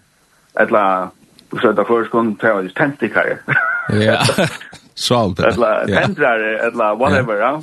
Okay. 0.53 0.63
Etla, 0.63 1.09
så 1.61 1.69
att 1.69 1.87
först 1.87 2.11
kom 2.11 2.35
ta 2.35 2.61
just 2.61 2.75
tändstikare. 2.75 3.37
Ja, 3.89 4.23
så 4.93 5.15
allt. 5.15 5.39
Etla 5.39 5.85
tändrare, 5.85 6.67
etla 6.67 6.95
whatever. 6.95 7.35
Ja. 7.35 7.61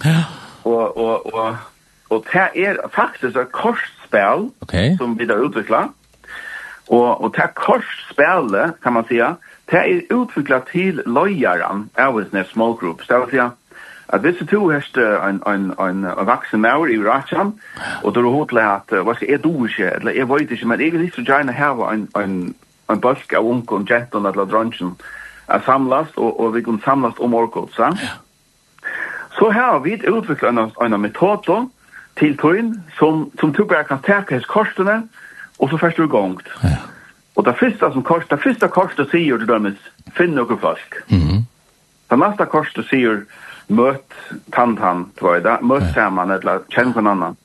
Och, 0.62 0.96
och, 0.96 1.26
och, 1.26 1.54
och 2.08 2.24
det 2.32 2.66
är 2.66 2.88
faktiskt 2.88 3.36
ett 3.36 3.52
korsspel 3.52 4.48
okay. 4.60 4.96
som 4.96 5.16
vi 5.16 5.26
har 5.26 5.46
utvecklat. 5.46 5.90
Og, 6.88 7.22
og 7.22 7.34
det 7.36 7.54
korsspillet, 7.54 8.72
kan 8.82 8.92
man 8.92 9.04
säga, 9.04 9.34
det 9.70 9.78
er 9.78 10.14
utviklet 10.14 10.66
til 10.72 11.02
løyeren 11.06 11.90
av 11.96 12.18
en 12.18 12.44
small 12.44 12.74
group. 12.76 13.02
Så 13.02 13.12
det 13.12 13.20
vil 13.20 13.30
säga, 13.30 13.50
at 14.08 14.20
hvis 14.20 14.48
du 14.50 14.70
hørst 14.70 14.96
en, 14.96 15.42
en, 15.46 15.72
en, 15.80 16.04
en 16.04 16.26
vaksen 16.26 16.60
maur 16.60 16.86
i 16.86 16.98
Rajan, 16.98 17.60
og 18.02 18.14
du 18.14 18.22
har 18.22 18.30
hodt 18.30 18.52
at, 18.52 19.04
hva 19.04 19.14
skal 19.14 19.28
jeg 19.30 19.44
do 19.44 19.64
ikke, 19.64 19.90
eller 19.90 20.12
jeg 20.12 20.28
vet 20.28 20.50
ikke, 20.50 20.66
men 20.66 20.80
jeg 20.80 20.92
vil 20.92 21.04
ikke 21.04 21.24
gjerne 21.24 21.52
ha 21.52 21.70
en, 21.92 22.08
en, 22.16 22.54
en 22.90 23.00
bølg 23.00 23.32
av 23.34 23.46
unge, 23.46 23.76
en 23.76 23.86
jenton 23.90 24.26
eller 24.26 24.44
dronjen, 24.44 24.94
at 25.48 25.64
samlast, 25.64 26.16
og, 26.16 26.40
og 26.40 26.54
vi 26.54 26.62
kan 26.62 26.80
samlast 26.84 27.18
om 27.20 27.34
orkot, 27.34 27.72
så? 27.72 27.96
Så 29.38 29.50
her 29.50 29.72
har 29.72 29.78
vi 29.78 29.98
utviklet 30.08 30.50
en, 30.50 30.70
en 30.92 31.00
metode 31.00 31.68
til 32.18 32.36
tøyen, 32.38 32.84
som, 32.98 33.30
som 33.40 33.52
du 33.52 33.64
bare 33.64 33.84
kan 33.84 34.02
teka 34.02 34.36
hans 34.36 34.46
korsene, 34.46 35.08
Och 35.58 35.70
så 35.70 35.78
först 35.78 35.96
du 35.96 36.04
igång. 36.04 36.38
Ja. 36.62 36.68
Och 37.34 37.44
det 37.44 37.52
första 37.52 37.92
som 37.92 38.02
kostar, 38.02 38.36
det 38.36 38.42
første 38.42 38.68
kostar 38.68 39.04
sig 39.04 39.26
ju 39.26 39.38
dømes, 39.38 39.78
finn 40.14 40.34
några 40.34 40.56
folk. 40.56 40.94
Mhm. 41.08 41.46
Det 42.08 42.16
nästa 42.16 42.46
kostar 42.46 42.82
kortet 42.82 42.86
sier, 42.86 43.24
mött 43.66 44.12
tantan, 44.50 45.10
tror 45.18 45.34
jag, 45.34 45.42
det, 45.42 45.58
møt 45.62 45.96
ja. 45.96 46.08
eller 46.34 46.60
känn 46.68 46.92
for 46.92 47.00
en 47.00 47.06
annan. 47.06 47.36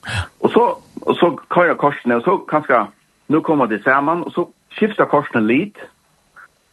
Ja. 0.42 0.50
Så, 0.50 0.78
och 1.02 1.16
så 1.16 1.40
kör 1.54 1.66
jag 1.66 1.78
kortene, 1.78 2.16
och 2.16 2.24
så 2.24 2.38
kanske 2.38 2.88
nu 3.28 3.42
kommer 3.42 3.68
det 3.68 3.84
samman 3.84 4.24
och 4.24 4.34
så 4.34 4.50
skiftar 4.70 5.06
kostnaden 5.06 5.48
lite. 5.48 5.80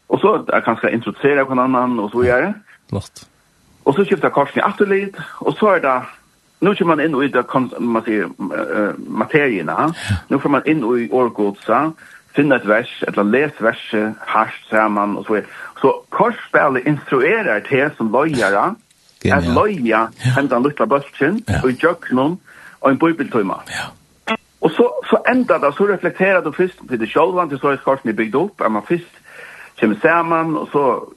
Och 0.07 0.21
så 0.21 0.45
jag 0.49 0.65
kanske 0.65 0.91
introduserer 0.91 1.45
for 1.45 1.53
en 1.53 1.59
annan, 1.59 1.99
och 1.99 2.11
så 2.11 2.25
gör 2.25 2.43
det. 2.43 2.55
Lott. 2.91 3.27
Och 3.83 3.95
så 3.95 4.05
skiftar 4.05 4.31
kostnaden 4.31 4.71
efter 4.71 4.87
lite 4.87 5.25
och 5.29 5.55
så 5.55 5.67
är 5.71 5.81
det 5.81 6.03
nu 6.67 6.75
kommer 6.75 6.97
man 6.97 7.05
in 7.05 7.23
i 7.23 7.29
det 7.29 7.45
man 7.79 8.03
säger 8.03 8.29
materierna. 9.11 9.95
Nu 10.29 10.39
får 10.39 10.49
man 10.49 10.67
in 10.67 10.79
i 10.79 11.09
orgodsa, 11.13 11.93
finna 12.35 12.57
ett 12.57 12.65
vers, 12.65 13.05
eller 13.07 13.25
läs 13.25 13.53
vers 13.59 13.95
hash 14.19 14.69
samman 14.71 15.17
och 15.17 15.27
så 15.27 15.33
vidare. 15.33 15.51
Så 15.81 16.03
korsspelet 16.09 16.87
instruerar 16.87 17.61
till 17.61 17.91
som 17.97 18.13
lojare, 18.13 18.75
att 19.33 19.47
loja 19.55 20.11
hendan 20.37 20.63
lilla 20.63 20.87
ja. 21.47 21.61
och 21.63 21.71
i 21.71 21.77
jöknon 21.83 22.39
och 22.79 22.91
en 22.91 22.97
bibeltöjma. 22.97 23.61
Ja. 23.67 24.37
Och 24.59 24.71
så, 24.71 24.93
så 25.11 25.23
ändrar 25.27 25.59
det, 25.59 25.73
så 25.77 25.87
reflekterar 25.87 26.43
du 26.43 26.53
först 26.53 26.89
till 26.89 26.99
det 26.99 27.07
själva, 27.07 27.47
till 27.47 27.59
så 27.59 27.69
är 27.69 27.77
korsen 27.77 28.11
är 28.11 28.13
byggd 28.13 28.35
upp, 28.35 28.61
är 28.61 28.69
man 28.69 28.83
först 28.83 29.17
kommer 29.81 29.95
samman 30.03 30.57
och 30.57 30.69
så 30.69 31.09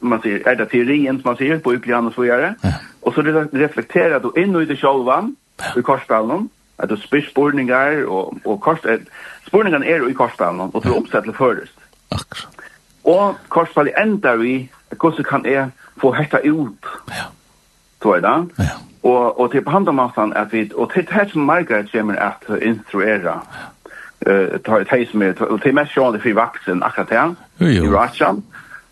man 0.00 0.20
säger, 0.20 0.48
är 0.48 0.56
det 0.56 0.66
teorin 0.66 1.06
som 1.06 1.22
man 1.24 1.36
säger, 1.36 1.58
på 1.58 1.74
ytterligare 1.74 2.06
och 2.06 2.14
så 2.14 2.22
vidare. 2.22 2.54
Ja. 2.62 2.72
Og 3.08 3.14
så 3.14 3.22
reflekterer 3.54 4.18
du 4.20 4.32
inn 4.36 4.52
i 4.60 4.66
det 4.68 4.76
sjølvan, 4.76 5.30
i 5.76 5.82
korsdalen, 5.82 6.50
at 6.78 6.90
du 6.90 6.96
spyr 7.00 7.24
spurningar, 7.24 8.02
og, 8.04 8.34
og 8.44 8.58
kors, 8.60 8.84
er, 8.84 9.00
spurningene 9.46 9.88
er 9.88 10.04
i 10.04 10.16
korsdalen, 10.16 10.68
og 10.74 10.84
du 10.84 10.92
oppsett 10.92 11.24
til 11.24 11.36
først. 11.38 11.86
Akkurat. 12.12 12.66
Og 13.08 13.38
korsdalen 13.48 13.96
ender 14.02 14.44
i, 14.44 14.58
hvordan 14.92 15.24
kan 15.24 15.48
jeg 15.48 15.70
få 16.02 16.12
hetta 16.18 16.42
ut? 16.44 16.92
Ja. 17.08 17.30
Tror 18.02 18.18
er 18.18 18.26
det. 18.26 18.36
Ja. 18.58 18.76
Og, 19.08 19.40
og 19.40 19.50
til 19.50 19.64
behandlermassan, 19.64 20.36
at 20.36 20.52
vi, 20.52 20.68
og 20.74 20.92
til 20.92 21.08
det 21.08 21.30
som 21.32 21.48
Margaret 21.48 21.88
kommer 21.92 22.20
at 22.20 22.62
instruera, 22.62 23.40
eh 24.26 24.54
uh, 24.54 24.58
tar 24.58 24.84
det 24.84 25.10
som 25.10 25.22
är 25.22 25.42
och 25.42 25.60
det 25.60 25.72
mest 25.72 25.92
sjön 25.92 26.12
det 26.12 26.18
för 26.18 26.32
vaxen 26.32 26.82
akkurat 26.82 27.10
här 27.10 27.34
i 27.58 27.80
Russian 27.80 28.42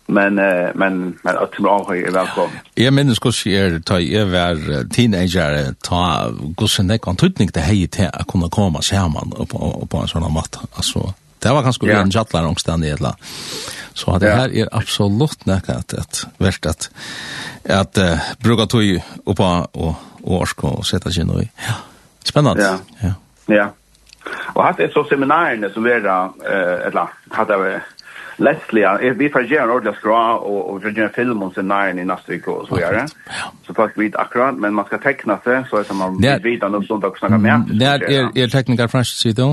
men 0.07 0.39
uh, 0.39 0.69
men 0.75 1.19
men 1.21 1.37
att 1.37 1.51
bra 1.57 1.85
hej 1.89 2.03
är 2.03 2.11
välkommen. 2.11 2.57
Jag 2.75 2.93
minns 2.93 3.19
hur 3.23 3.31
sig 3.31 3.57
är 3.57 3.79
ta 3.79 3.99
jag 3.99 4.25
var 4.25 4.89
teenager 4.89 5.73
ta 5.81 6.29
gossen 6.31 6.87
det 6.87 6.97
kan 6.97 7.15
tutning 7.15 7.49
det 7.53 7.59
hej 7.59 7.87
till 7.87 8.09
att 8.13 8.27
kunna 8.27 8.49
komma 8.49 8.81
samman 8.81 9.33
och 9.37 9.49
på 9.49 9.87
på 9.89 9.97
en 9.97 10.07
sån 10.07 10.23
här 10.23 10.29
matta 10.29 10.59
alltså 10.73 11.13
det 11.39 11.49
var 11.49 11.61
ganska 11.63 11.91
en 11.91 12.11
chatlar 12.11 12.45
omständigt 12.45 12.89
i 12.89 13.03
alla. 13.03 13.15
Så 13.93 14.17
det 14.17 14.29
här 14.29 14.55
är 14.55 14.69
absolut 14.71 15.45
näkat 15.45 15.93
att 15.93 16.27
värst 16.37 16.65
att 16.65 16.91
att 17.69 17.97
uh, 17.97 18.17
bruka 18.39 18.65
tog 18.65 19.01
upp 19.25 19.39
och 19.39 19.75
och 19.75 19.95
orska 20.23 20.67
och 20.67 20.85
sätta 20.85 21.11
sig 21.11 21.23
nu. 21.23 21.47
Ja. 21.67 21.73
Spännande. 22.23 22.63
Ja. 22.63 22.77
Ja. 22.99 23.13
Ja. 23.45 23.73
Och 24.53 24.63
hatt 24.63 24.79
är 24.79 24.89
så 24.89 25.03
seminarierna 25.03 25.69
som 25.69 25.83
vi 25.83 25.89
där, 25.89 26.23
eh, 26.23 26.87
eller 26.87 27.07
hatt 27.29 27.49
är 27.49 27.83
Leslie, 28.37 28.83
ja, 28.85 29.13
vi 29.17 29.29
får 29.33 29.47
gjøre 29.49 29.63
en 29.63 29.73
ordentlig 29.73 29.95
skra, 29.97 30.19
og, 30.37 30.57
og 30.69 30.75
vi 30.77 30.87
får 30.87 30.97
gjøre 30.99 31.13
film 31.15 31.41
om 31.47 31.53
sin 31.53 31.71
i 31.71 32.05
neste 32.05 32.37
uke, 32.37 32.51
og 32.51 32.67
så 32.67 32.81
gjør 32.81 32.99
det. 32.99 33.05
Så 33.65 33.73
folk 33.73 33.97
vet 33.97 34.15
akkurat, 34.19 34.59
men 34.61 34.75
man 34.77 34.85
skal 34.85 35.01
tekne 35.01 35.39
seg, 35.43 35.65
så 35.69 35.79
er 35.79 35.85
det 35.85 35.89
som 35.89 36.01
man 36.03 36.21
vet 36.21 36.43
videre 36.43 36.69
noe 36.69 36.85
sånt 36.85 37.03
og 37.03 37.17
snakke 37.17 37.41
med. 37.41 37.73
Det 37.73 37.87
er, 37.87 38.05
er, 38.19 38.29
er 38.35 38.53
tekniker 38.53 38.91
fransk, 38.93 39.17
sier 39.23 39.37
du? 39.37 39.47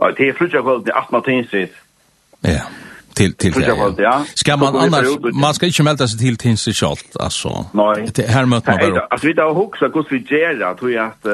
Ja, 0.00 0.10
det 0.16 0.28
er 0.28 0.36
flyttet 0.38 0.64
kveld 0.64 0.84
til 0.88 0.96
18 0.96 1.22
tidsvis. 1.28 1.80
Ja. 2.44 2.50
Yeah 2.50 2.86
till 3.16 3.34
till 3.34 3.52
det. 3.52 3.66
Ja. 3.66 3.94
ja. 3.98 4.24
Ska 4.34 4.56
man 4.56 4.76
annars 4.76 5.06
man 5.32 5.54
ska 5.54 5.66
inte 5.66 5.82
melda 5.82 6.08
sig 6.08 6.18
till 6.18 6.36
tins 6.36 6.60
sig 6.62 6.74
alltså. 7.20 7.66
Nej. 7.72 8.08
Det 8.14 8.26
här 8.26 8.44
möter 8.44 8.72
man 8.72 8.90
bara. 8.90 9.06
Alltså 9.10 9.26
vi 9.26 9.34
tar 9.34 9.54
huxa 9.54 9.86
hur 9.86 10.04
vi 10.10 10.38
gör 10.40 10.54
det 10.54 10.74
tror 10.78 10.92
jag 10.92 11.06
att 11.06 11.24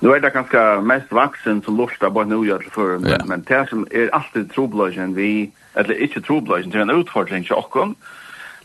nu 0.00 0.10
är 0.14 0.20
det 0.20 0.30
ganska 0.30 0.80
mest 0.80 1.12
vuxen 1.12 1.62
som 1.62 1.76
lustar 1.76 2.10
på 2.10 2.24
nu 2.24 2.48
gör 2.48 2.66
för 2.70 2.98
men 2.98 3.20
men 3.24 3.44
det 3.48 3.66
som 3.68 3.86
är 3.90 4.14
alltid 4.14 4.52
troblagen 4.52 5.14
vi 5.14 5.50
eller 5.74 6.02
inte 6.02 6.20
troblagen 6.20 6.70
det 6.70 6.78
är 6.78 6.82
en 6.82 6.90
utfordring 6.90 7.44
för 7.44 7.54
oss. 7.54 7.96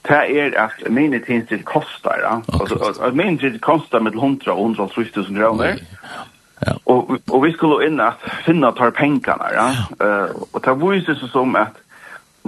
Det 0.02 0.40
är 0.40 0.58
att 0.58 0.90
minnet 0.90 1.26
hinns 1.26 1.48
till 1.48 1.64
kostar. 1.64 2.42
Alltså 2.48 3.12
min 3.14 3.18
minnet 3.18 3.62
kostar 3.62 4.00
med 4.00 4.14
100 4.14 4.54
och 4.54 4.66
150 4.66 5.12
000 5.16 5.26
kronor. 5.26 5.76
Ja. 6.66 6.74
Och 6.84 7.12
och 7.30 7.46
vi 7.46 7.54
skulle 7.54 7.88
in 7.88 8.00
att 8.00 8.20
finna 8.46 8.72
tar 8.72 8.92
pengarna, 8.92 9.46
ja. 9.54 9.70
Eh 9.70 9.76
ja. 10.00 10.24
uh, 10.24 10.30
och 10.52 10.62
det 10.62 10.90
visste 10.90 11.16
så 11.16 11.28
som 11.28 11.56
att 11.56 11.76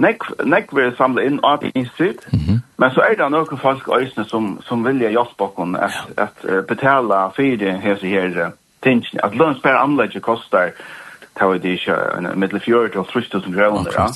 Nek 0.00 0.22
nek 0.44 0.72
vil 0.72 0.96
samla 0.96 1.22
inn 1.22 1.40
av 1.42 1.64
institut. 1.74 2.26
Mm 2.32 2.44
-hmm. 2.44 2.58
Men 2.76 2.90
så 2.90 3.00
er 3.00 3.14
det 3.14 3.30
nokre 3.30 3.56
folk 3.56 3.88
øysne 4.00 4.24
som 4.24 4.58
som 4.62 4.84
vilja 4.84 5.10
hjelpa 5.10 5.44
oss 5.44 5.74
at 5.78 5.92
ja. 6.16 6.22
at 6.22 6.44
uh, 6.44 6.64
betala 6.68 7.28
for 7.28 7.42
det 7.42 7.80
her 7.80 7.96
så 7.96 8.06
her 8.06 8.50
tingen. 8.82 9.20
At 9.22 9.34
lønns 9.34 9.62
per 9.62 9.76
anlegg 9.76 10.22
kostar 10.22 10.70
tar 11.38 11.52
det 11.52 11.64
ikke 11.64 11.94
en 12.18 12.40
middel 12.40 12.60
fjord 12.60 12.96
og 12.96 13.08
3000 13.08 13.54
kroner. 13.54 13.92
Ja. 13.98 14.06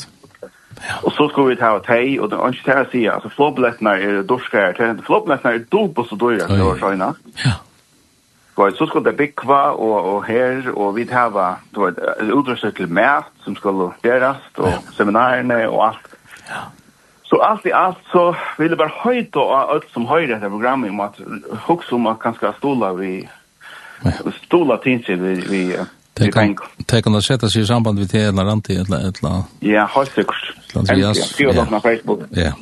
Ja. 0.83 0.95
Og 1.03 1.13
så 1.13 1.29
skulle 1.29 1.49
vi 1.49 1.57
ta 1.57 1.79
tei, 1.79 2.19
og 2.19 2.31
det 2.31 2.39
er 2.39 2.49
ikke 2.49 2.71
det 2.71 2.77
jeg 2.77 2.87
sier, 2.93 3.13
altså 3.13 3.29
flåbillettene 3.29 3.91
er 3.91 4.23
dorskere 4.23 4.73
til, 4.73 5.03
flåbillettene 5.07 5.55
er 5.55 5.59
dobbelt 5.73 6.09
så 6.09 6.17
dårlig, 6.17 6.41
det 6.49 6.65
var 6.65 6.79
sånn, 6.79 7.05
ja. 7.45 7.53
Du 8.57 8.71
så 8.79 8.87
skulle 8.87 9.11
det 9.11 9.17
bygge 9.17 9.55
og, 9.55 10.14
og 10.14 10.25
her, 10.25 10.71
og 10.77 10.97
vi 10.97 11.09
hava, 11.11 11.55
du 11.75 11.85
vet, 11.85 11.99
utrustet 12.33 12.77
til 12.77 12.88
mat 12.88 13.27
som 13.45 13.57
skulle 13.57 13.90
gjøres, 14.03 14.37
og 14.57 14.69
ja. 14.69 14.79
seminarene 14.97 15.69
og 15.69 15.87
alt. 15.88 16.07
Ja. 16.49 16.62
Så 17.25 17.37
allt 17.37 17.67
i 17.67 17.71
allt 17.75 17.99
så 18.12 18.35
vill 18.59 18.71
det 18.71 18.77
bara 18.77 18.93
höjt 19.05 19.37
och 19.37 19.59
allt 19.59 19.90
som 19.93 20.07
höjer 20.07 20.29
det 20.29 20.37
här 20.37 20.49
programmet 20.49 20.90
om 20.90 21.01
att 21.01 21.21
också 21.67 21.95
om 21.95 22.07
att 22.07 22.19
ganska 22.19 22.53
stola 22.53 22.93
vi 22.93 23.29
ja. 24.03 24.11
stola 24.47 24.77
tinsen 24.77 25.25
vi 25.25 25.35
vi 25.35 25.77
Det 26.12 26.33
kan 26.33 26.57
det 26.77 27.03
kan 27.03 27.23
sätta 27.23 27.49
sig 27.49 27.62
i 27.62 27.67
samband 27.67 27.99
med 27.99 28.09
det 28.09 28.23
eller 28.23 28.43
annat 28.43 28.71
eller 28.71 28.99
eller 28.99 29.43
Ja, 29.61 29.87
helt 29.95 30.14
säkert. 30.14 30.55
Andreas. 30.75 31.40
Ja, 31.40 31.53
det 31.53 31.67
på 31.71 31.81
Facebook. 31.81 32.21
Ja. 32.31 32.53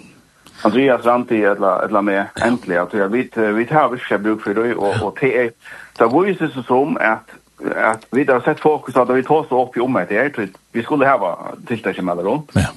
Andreas 0.62 1.04
Ranti 1.04 1.44
eller 1.44 1.84
eller 1.84 2.02
med 2.02 2.26
äntligen 2.34 2.82
att 2.82 2.92
jag 2.92 3.08
vet 3.08 3.36
vi 3.36 3.66
tar 3.66 3.88
vi 3.88 3.98
ska 3.98 4.18
bruk 4.18 4.42
för 4.42 4.54
det 4.54 4.74
och 4.74 5.02
och 5.02 5.18
det 5.20 5.50
Så 5.96 6.04
Det 6.04 6.26
viser 6.26 6.52
seg 6.54 6.64
som 6.66 6.96
at 7.00 7.38
at 7.62 8.06
vi 8.10 8.24
har 8.28 8.40
sett 8.40 8.60
fokus 8.60 8.96
at 8.96 9.10
vi 9.14 9.22
tar 9.22 9.34
oss 9.44 9.50
opp 9.50 9.76
i 9.76 9.80
omhet 9.80 10.10
her, 10.10 10.30
vi 10.72 10.82
skulle 10.82 11.06
ha 11.06 11.16
hava 11.16 11.54
tiltaksmelder 11.68 12.26
om. 12.26 12.46
Ja. 12.56 12.72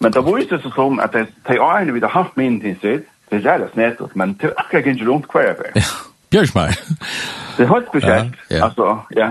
Men 0.00 0.12
det 0.12 0.22
viser 0.26 0.62
seg 0.62 0.72
som 0.74 1.00
at 1.02 1.12
de 1.14 1.26
eierne 1.58 1.94
vi 1.94 2.00
har 2.00 2.14
haft 2.14 2.36
med 2.36 2.46
inntidsvitt, 2.46 3.08
det 3.30 3.38
er 3.40 3.52
jævlig 3.52 3.68
snett, 3.72 4.00
men 4.16 4.34
det 4.40 4.50
er 4.50 4.56
akkurat 4.60 4.86
ikke 4.86 5.08
rundt 5.08 5.28
hver 5.32 5.46
jeg 5.46 5.56
Ja, 5.76 5.90
bjørsmær. 6.30 6.74
Det 7.56 7.64
er 7.64 7.68
helt 7.68 7.88
spesielt, 7.88 8.34
ja. 8.50 8.64
altså, 8.64 8.98
ja. 9.16 9.30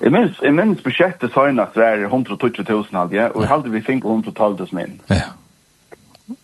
Jeg 0.00 0.12
minns, 0.12 0.38
jeg 0.42 0.54
minns 0.54 0.82
budsjettet 0.82 1.32
søgnast 1.34 1.76
var 1.76 2.04
120.000 2.06 2.98
halvje, 2.98 3.30
og 3.32 3.42
jeg 3.42 3.48
halte 3.48 3.70
vi 3.70 3.80
fikk 3.80 4.04
000 4.04 4.82
inn. 4.82 5.00
Ja. 5.10 5.30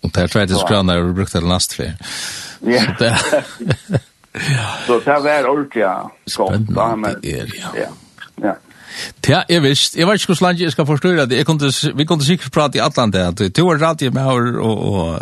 Og 0.03 0.11
det 0.15 0.23
er 0.23 0.27
30 0.27 0.67
kroner 0.69 1.03
du 1.03 1.15
brukte 1.15 1.41
det 1.41 1.49
last 1.49 1.77
fri. 1.77 1.91
Ja. 2.67 2.85
Ja. 4.35 4.67
Så 4.87 4.99
det 5.05 5.07
var 5.25 5.49
ordentlig 5.49 5.83
godt. 5.83 6.13
Spennende 6.27 7.15
det 7.23 7.41
er, 7.41 7.47
ja. 7.59 7.71
Ja, 7.75 7.89
ja. 8.49 8.55
Ja, 9.29 9.43
jeg 9.49 9.63
visst. 9.63 9.97
Jeg 9.97 10.07
vet 10.07 10.15
ikke 10.15 10.35
hvordan 10.35 10.59
jeg 10.59 10.73
skal 10.73 10.87
forstå 10.87 11.09
det. 11.09 11.37
Jeg 11.37 11.47
kunne, 11.47 11.73
vi 11.95 12.05
kunne 12.05 12.25
sikkert 12.25 12.53
prate 12.53 12.79
i 12.79 12.81
Atlanta. 12.81 13.31
Du 13.31 13.69
har 13.69 13.89
rett 13.89 14.03
i 14.03 14.11
her 14.11 14.59
og... 14.61 14.93
og 14.93 15.21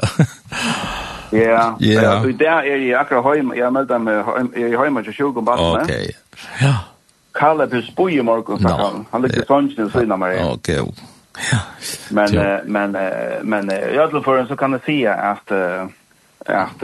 Ja, 1.33 1.75
ja. 1.81 2.21
Og 2.21 2.41
der 2.41 2.51
er 2.51 2.77
jeg 2.77 2.97
akkurat 2.97 3.37
hjemme. 3.37 3.57
Jeg 3.57 3.73
meldte 3.73 3.99
meg 3.99 4.55
hjemme 4.57 5.03
til 5.05 5.15
sjuk 5.15 5.37
og 5.37 5.45
bare. 5.45 5.83
Ok, 5.83 5.91
ja. 6.63 6.75
Kalle 7.35 7.69
på 7.69 7.83
spoi 7.85 8.17
i 8.17 8.23
morgen, 8.23 8.63
sa 8.63 8.75
han. 8.77 9.05
Han 9.13 9.23
ligger 9.23 9.45
sånn 9.47 9.69
og 9.85 9.93
syna 9.93 10.17
meg. 10.17 10.39
Ok, 10.41 10.69
ja. 10.73 11.61
Men, 12.11 12.39
men, 12.67 12.97
men, 13.45 13.71
i 13.71 13.99
alle 14.01 14.23
fall 14.25 14.49
så 14.49 14.57
kan 14.57 14.79
jeg 14.79 14.87
si 14.87 15.01
at... 15.05 15.53
Uh, 15.53 15.91
att 16.49 16.83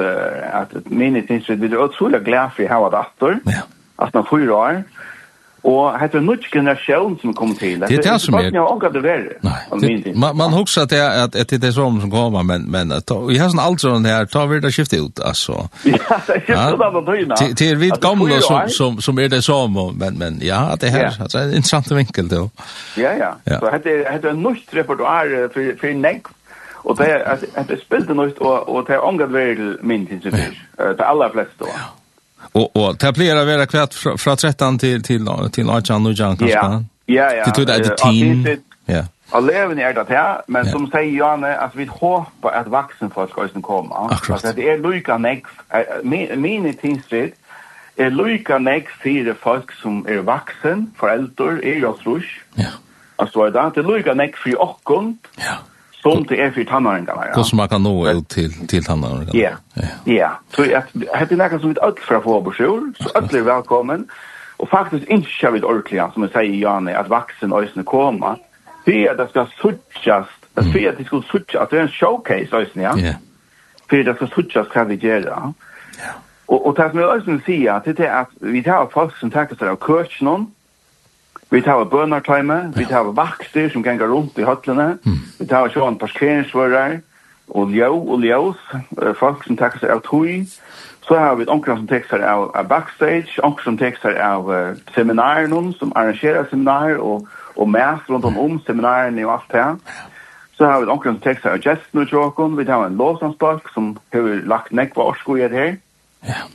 att 0.53 0.91
minnet 0.91 1.27
finns 1.27 1.47
det 1.47 1.57
blir 1.57 1.79
otroligt 1.79 2.25
glad 2.25 2.53
för 2.53 2.63
hur 2.63 2.91
det 2.91 2.99
åter. 2.99 3.41
Ja. 3.45 3.63
Att 3.97 4.15
man 4.15 4.27
fyra 4.31 4.55
år. 4.55 4.85
Och 5.65 6.01
heter 6.01 6.19
en 6.19 6.27
ny 6.27 6.37
generation 6.37 7.19
som 7.21 7.35
kommer 7.35 7.55
till. 7.55 7.81
Det 7.81 7.95
är 7.95 8.13
det 8.13 8.19
som 8.19 8.35
är. 8.35 8.55
Jag 8.55 8.67
har 8.67 8.91
det 8.91 9.01
värre. 9.01 9.33
Nej. 9.41 10.15
Man 10.15 10.37
man 10.37 10.53
husar 10.53 10.83
att 10.83 10.89
det 10.89 11.23
att 11.23 11.37
att 11.37 11.49
det 11.49 11.65
är 11.65 11.71
som 11.71 12.01
som 12.01 12.11
kommer 12.11 12.43
men 12.43 12.63
men 12.63 12.89
vi 13.29 13.39
har 13.39 13.49
sån 13.49 13.59
alltså 13.59 13.89
den 13.89 14.05
här 14.05 14.27
tar 14.27 14.47
vi 14.47 14.61
det 14.61 14.73
skiftet 14.73 15.01
ut 15.01 15.21
alltså. 15.21 15.53
Ja, 15.85 16.21
det 16.27 16.53
är 16.53 16.71
så 16.71 16.77
där 16.77 16.91
då. 17.25 17.55
Det 17.57 17.71
är 17.71 17.75
vid 17.75 18.01
gamla 18.01 18.41
som 18.41 18.69
som 18.69 19.01
som 19.01 19.19
är 19.19 19.29
det 19.29 19.43
som 19.43 19.97
men 19.99 20.15
men 20.15 20.39
ja, 20.43 20.77
det 20.81 20.89
här 20.89 21.17
alltså 21.21 21.39
en 21.39 21.55
intressant 21.55 21.91
vinkel 21.91 22.29
då. 22.29 22.51
Ja, 22.97 23.11
ja. 23.45 23.59
Så 23.61 23.71
heter 23.71 24.13
heter 24.13 24.29
en 24.29 24.43
nytt 24.43 24.75
repertoar 24.75 25.49
för 25.53 25.79
för 25.81 25.95
neck. 25.95 26.23
Och 26.85 26.97
det 26.97 27.07
är 27.07 27.39
att 27.55 27.69
det 27.69 27.81
spelade 27.81 28.15
något 28.15 28.39
och 28.39 28.69
och 28.69 28.85
det 28.87 28.95
är 28.95 29.05
ångat 29.05 29.31
väl 29.31 29.79
min 29.81 30.07
till 30.07 30.21
sig. 30.21 30.61
Det 30.77 31.05
allra 31.05 31.31
flesta 31.31 31.53
då. 31.59 31.67
Och 32.53 32.77
och 32.77 32.97
det 32.97 33.13
blir 33.13 33.35
det 33.35 33.45
vara 33.45 33.67
kvart 33.67 33.95
från 33.95 34.37
13 34.37 34.79
till 34.79 35.03
till 35.03 35.27
till 35.53 35.71
18 35.71 36.07
och 36.07 36.13
Jan 36.13 36.37
kanske. 36.37 36.57
Ja, 36.57 36.83
ja. 37.07 37.33
ja. 37.35 37.45
Det 37.45 37.51
tror 37.51 37.67
tog 37.67 37.67
det 37.67 37.93
ett 37.93 37.97
team. 37.97 38.47
Ja. 38.87 39.05
Eleven 39.39 39.79
är 39.79 39.93
det 39.93 40.07
här, 40.09 40.43
men 40.47 40.67
som 40.67 40.91
säger 40.91 41.19
Janne 41.19 41.57
att 41.57 41.75
vi 41.75 41.85
hoppas 41.85 42.55
att 42.55 42.67
vuxen 42.67 43.11
folk 43.11 43.31
ska 43.31 43.61
komma. 43.61 44.19
Alltså 44.29 44.53
det 44.57 44.71
är 44.71 44.93
lika 44.93 45.19
näck 45.19 45.45
min 46.03 46.67
i 46.67 46.73
tingsrätt 46.73 47.35
er 47.97 48.11
lika 48.11 48.59
nek 48.59 48.89
fire 49.03 49.35
folk 49.35 49.73
som 49.83 50.03
er 50.09 50.25
vaksen, 50.27 50.89
foreldre, 50.99 51.61
er 51.63 51.79
jo 51.79 51.93
trus. 52.01 52.27
Ja. 52.59 52.73
Altså, 53.19 53.51
det 53.55 53.79
er 53.79 53.89
lika 53.89 54.15
nek 54.15 54.37
fire 54.45 54.59
okkund. 54.59 55.19
Ja. 55.39 55.61
Som 56.13 56.25
det 56.29 56.41
är 56.41 56.51
för 56.51 56.65
tannåringarna, 56.65 57.25
ja. 57.35 57.45
Som 57.45 57.57
man 57.57 57.69
kan 57.69 57.83
nå 57.83 58.09
ut 58.09 58.29
till, 58.29 58.67
till 58.67 58.85
tannåringarna. 58.85 59.31
Ja, 59.33 59.51
ja. 60.05 60.31
Så 60.57 60.63
att, 60.63 60.85
det 60.93 61.33
är 61.33 61.37
något 61.37 61.61
som 61.61 61.75
vi 61.75 61.81
öll 61.81 61.95
för 62.09 62.15
att 62.15 62.23
få 62.23 62.41
broschyr, 62.41 62.93
så 62.99 63.19
öll 63.19 63.35
är 63.35 63.41
välkommen. 63.41 64.09
Och 64.57 64.69
faktiskt 64.69 65.09
inte 65.09 65.29
kör 65.29 65.51
vi 65.51 65.63
ordentliga, 65.63 66.11
som 66.11 66.23
jag 66.23 66.33
säger 66.33 66.55
Janne, 66.55 66.97
att 66.97 67.09
vaxen 67.09 67.53
och 67.53 67.63
ösnen 67.63 67.85
kommer. 67.85 68.37
Det 68.85 69.07
är 69.07 69.11
att 69.11 69.17
det 69.17 69.29
ska 69.29 69.47
suttjas, 69.63 70.27
det 70.55 70.85
är 70.85 70.89
att 70.89 70.99
det 70.99 71.05
ska 71.05 71.23
suttjas, 71.23 71.63
att 71.63 71.71
det 71.71 71.77
är 71.79 71.83
en 71.83 71.89
showcase 71.89 72.57
ösnen, 72.57 72.85
ja. 72.85 72.99
Ja. 72.99 73.15
För 73.91 73.97
det 73.97 74.15
ska 74.15 74.27
suttjas 74.27 74.69
kan 74.69 74.89
vi 74.89 74.95
göra. 74.95 75.53
Ja. 75.99 76.13
Och, 76.47 76.67
och 76.67 76.75
det 76.75 76.91
som 76.91 76.99
jag 76.99 77.17
ösnen 77.17 77.43
säger, 77.47 77.83
det 77.85 78.01
är 78.01 78.21
att 78.21 78.31
vi 78.41 78.63
tar 78.63 78.89
folk 78.93 79.17
som 79.17 79.31
tackar 79.31 79.57
sig 79.57 79.69
av 79.69 79.77
kursen, 79.77 80.47
Vi 81.55 81.61
tar 81.63 81.85
bønartime, 81.85 82.73
vi 82.75 82.85
tar 82.91 83.13
vakter 83.15 83.69
som 83.71 83.83
ganger 83.83 84.09
rundt 84.11 84.39
i 84.39 84.47
høtlene, 84.47 84.97
mm. 85.05 85.19
vi 85.39 85.45
tar 85.47 85.69
sånn 85.71 86.01
parkeringsvører, 86.01 86.97
og 87.55 87.71
ljø 87.71 87.91
og 87.95 88.25
ljøs, 88.27 88.65
folk 89.21 89.45
som 89.47 89.59
takker 89.61 89.85
seg 89.85 89.93
av 89.95 90.01
tog, 90.03 90.49
så 91.07 91.21
har 91.21 91.39
vi 91.39 91.47
omkring 91.47 91.79
som 91.79 91.87
tekster 91.87 92.25
av, 92.27 92.49
av 92.59 92.67
backstage, 92.73 93.39
omkring 93.39 93.69
som 93.69 93.79
tekster 93.79 94.19
av 94.19 94.51
uh, 94.51 94.75
seminaren, 94.97 95.71
som 95.79 95.95
arrangerer 95.95 96.51
seminarer, 96.51 96.99
og, 96.99 97.31
og 97.55 97.71
mest 97.71 98.11
rundt 98.11 98.27
om 98.27 98.43
om 98.49 98.59
seminarene 98.67 99.23
og 99.29 99.37
alt 99.37 99.55
det. 99.55 99.95
Så 100.59 100.67
har 100.67 100.83
vi 100.83 100.91
omkring 100.91 101.21
som 101.21 101.25
tekster 101.29 101.55
av 101.55 101.63
gestene 101.63 102.09
og 102.09 102.33
åkken, 102.33 102.59
vi 102.59 102.67
tar 102.67 102.89
en 102.89 102.99
låsansbalk 102.99 103.71
som 103.77 103.95
har 104.11 104.31
lagt 104.43 104.75
nekva 104.75 105.13
årsko 105.13 105.39
i 105.39 105.47
det 105.47 105.55
her. 105.55 105.75
Ja, 106.27 106.47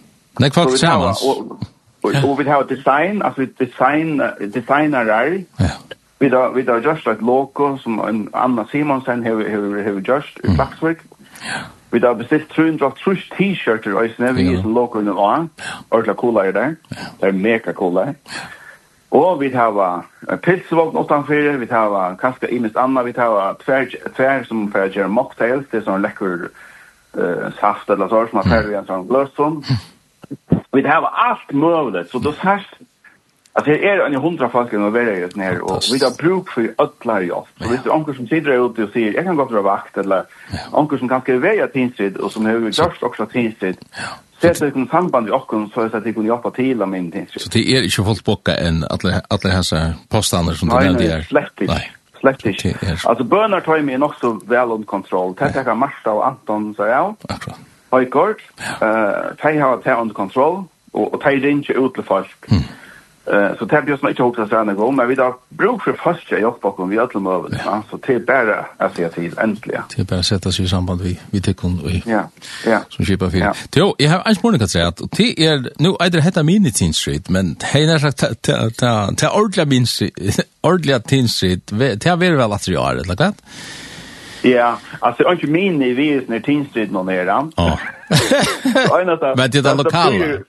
nekva 0.43 0.67
årsko 0.67 1.77
Og, 2.03 2.11
yeah. 2.11 2.29
og 2.29 2.39
vi 2.39 2.43
har 2.43 2.63
design, 2.63 3.21
alltså 3.21 3.45
design 3.59 4.21
designerar. 4.53 5.43
Ja. 5.59 5.75
Vi 6.19 6.29
då 6.29 6.51
vi 6.55 6.61
då 6.61 6.77
just 6.77 7.05
like 7.07 7.21
loco 7.21 7.77
som 7.77 7.99
en 7.99 8.29
Anna 8.33 8.65
Simonsen 8.71 9.23
har 9.23 9.35
har 9.35 9.83
har 9.83 10.15
just 10.15 10.39
mm. 10.43 10.57
Baxwick. 10.57 10.97
Ja. 11.41 11.59
Vi 11.91 11.99
då 11.99 12.13
bestilt 12.13 12.49
trun 12.49 12.77
drop 12.77 12.97
trush 12.97 13.29
t-shirt 13.37 13.87
och 13.87 14.05
is 14.05 14.17
never 14.17 14.41
is 14.41 14.65
loco 14.65 14.99
in 14.99 15.05
the 15.05 15.13
lawn. 15.13 15.49
Or 15.89 16.03
la 16.03 16.13
coola 16.13 16.45
är 16.45 16.51
der, 16.51 16.75
Det 17.19 17.27
er 17.27 17.31
mega 17.31 17.73
coola. 17.73 18.13
Og 19.11 19.39
vi 19.39 19.49
har 19.49 20.03
uh, 20.31 20.35
pilsvogn 20.37 20.97
utanför, 20.97 21.57
vi 21.57 21.67
har 21.71 22.15
kanskje 22.15 22.47
innes 22.47 22.75
Anna, 22.75 23.03
vi 23.03 23.13
har 23.17 23.53
tvär, 23.65 23.89
tvär 24.15 24.43
som 24.43 24.71
får 24.71 24.85
gjøre 24.87 25.07
mocktails, 25.07 25.65
det 25.71 25.77
er 25.77 25.85
sånn 25.87 26.01
läcker 26.01 26.49
uh, 27.17 27.49
saft 27.59 27.89
eller 27.89 28.07
så 28.07 28.27
som 28.27 28.37
har 28.37 28.49
färg 28.51 28.75
en 28.77 28.85
sånn 28.85 29.07
gløsson. 29.07 29.63
Mm 29.65 29.79
vi 30.71 30.81
har 30.81 31.01
allt 31.01 31.51
möjligt, 31.51 32.09
så 32.11 32.19
då 32.19 32.31
särskilt 32.31 32.89
Alltså 33.53 33.71
det 33.71 33.87
är 33.87 33.99
en 33.99 34.15
hundra 34.15 34.49
folk 34.49 34.69
som 34.69 34.95
är 34.95 35.01
just 35.01 35.35
ner 35.35 35.61
och 35.61 35.83
vi 35.93 35.99
har 36.05 36.17
bruk 36.17 36.49
för 36.49 36.73
ödlar 36.77 37.21
i 37.21 37.31
oss. 37.31 37.47
Så 37.61 37.69
hvis 37.69 37.83
det 37.83 37.89
är 37.89 37.93
onkel 37.93 38.15
som 38.15 38.27
sitter 38.27 38.65
ute 38.65 38.83
och 38.83 38.89
säger 38.89 39.13
jag 39.13 39.23
kan 39.23 39.35
gå 39.35 39.45
vara 39.45 39.61
vakt 39.61 39.97
eller 39.97 40.23
onkel 40.71 40.99
som 40.99 41.09
kanske 41.09 41.33
är 41.33 41.37
väja 41.37 41.67
tinsid 41.67 42.17
och 42.17 42.31
som 42.31 42.45
har 42.45 42.53
gjort 42.53 43.03
också 43.03 43.25
tinsid 43.25 43.77
Sätt 44.41 44.59
det 44.59 44.67
i 44.67 44.87
samband 44.91 45.27
i 45.27 45.31
oss 45.31 45.71
så 45.73 45.81
att 45.81 46.03
det 46.03 46.13
kan 46.13 46.25
hjälpa 46.25 46.51
till 46.51 46.81
om 46.81 46.91
min 46.91 47.11
tinsid. 47.11 47.41
Så 47.41 47.49
det 47.49 47.77
är 47.77 47.83
inte 47.83 48.03
folk 48.03 48.23
bocka 48.23 48.55
än 48.55 48.83
alla 48.89 49.21
dessa 49.41 49.93
påstander 50.09 50.53
som 50.53 50.69
du 50.69 50.75
nämnde 50.75 51.03
här? 51.03 51.17
Nej, 51.17 51.25
slett 51.25 51.61
inte. 51.61 51.83
Slett 52.19 52.45
inte. 52.45 52.97
Alltså 53.03 53.23
bönar 53.23 53.61
tar 53.61 53.79
mig 53.79 53.97
nog 53.97 54.15
så 54.21 54.39
väl 54.45 54.71
under 54.71 54.87
kontroll. 54.87 55.35
Tätt 55.35 55.55
jag 55.55 55.65
kan 55.65 55.77
Marsta 55.77 56.11
och 56.11 56.27
Anton 56.27 56.73
så 56.75 56.85
ja. 56.85 57.15
Akkurat. 57.29 57.59
Høykort, 57.91 58.43
uh, 58.59 59.31
de 59.43 59.59
har 59.59 59.81
det 59.85 59.95
under 59.95 60.13
kontroll, 60.13 60.63
og, 60.93 61.13
og 61.13 61.21
de 61.23 61.47
ringer 61.47 61.79
ut 61.79 61.95
til 61.95 62.03
folk. 62.03 62.51
Mm. 62.51 62.67
Uh, 63.29 63.57
så 63.59 63.65
det 63.69 63.83
blir 63.85 63.97
som 63.97 64.09
ikke 64.09 64.25
hoksa 64.25 64.45
seg 64.49 64.69
noe, 64.71 64.91
men 64.95 65.05
vi 65.09 65.15
da 65.17 65.27
bruk 65.57 65.83
for 65.85 65.97
først 66.03 66.31
jeg 66.33 66.41
hjelper 66.41 66.79
om 66.81 66.89
vi 66.89 66.97
alle 66.97 67.21
møvene, 67.21 67.59
ja. 67.61 67.75
så 67.89 67.99
det 68.05 68.15
er 68.15 68.23
bare 68.25 68.55
jeg 68.79 68.95
sier 68.95 69.11
til, 69.13 69.35
endelig. 69.43 69.81
Det 69.91 70.01
er 70.01 70.07
bare 70.09 70.23
å 70.23 70.27
sette 70.29 70.53
seg 70.55 70.65
i 70.65 70.71
samband 70.71 71.03
vi, 71.05 71.13
vi 71.29 71.41
tekken 71.45 71.75
og 71.83 72.09
ja. 72.09 72.23
ja. 72.65 72.79
som 72.89 73.05
kjipa 73.05 73.29
fyr. 73.29 73.43
Ja. 73.43 73.51
Jo, 73.77 73.91
jeg 73.99 74.09
har 74.09 74.23
en 74.23 74.37
spørsmål 74.37 74.61
kan 74.63 74.71
si 74.73 74.81
at 74.85 75.03
det 75.17 75.29
er, 75.45 75.67
nå 75.77 75.93
er 75.99 76.13
det 76.13 76.23
hette 76.25 76.45
mini 76.47 76.73
Teen 76.73 76.93
Street, 76.97 77.29
men 77.29 77.53
det 77.59 77.85
er 77.85 78.01
sagt, 78.01 78.25
det 78.47 78.55
er 78.89 79.29
ordentlig 79.29 79.69
Teen 79.75 79.85
Street, 79.85 80.41
ordentlig 80.71 81.03
Teen 81.05 81.29
Street, 81.29 81.69
det 81.69 82.09
er 82.09 82.17
vel 82.17 82.41
at 82.41 82.65
det 82.65 82.81
er, 82.81 83.03
eller 83.03 83.15
klart? 83.21 83.45
Ja. 83.45 83.88
Ja, 84.41 84.79
alltså 84.99 85.31
inte 85.31 85.47
min 85.47 85.81
i 85.81 85.93
vis 85.93 86.23
när 86.27 86.39
tinstrid 86.39 86.91
någon 86.91 87.09
är 87.09 87.25
där. 87.25 87.47
Ja. 87.55 87.79
Men 89.37 89.51
det 89.51 89.57
är 89.65 89.75
lokala. 89.75 90.43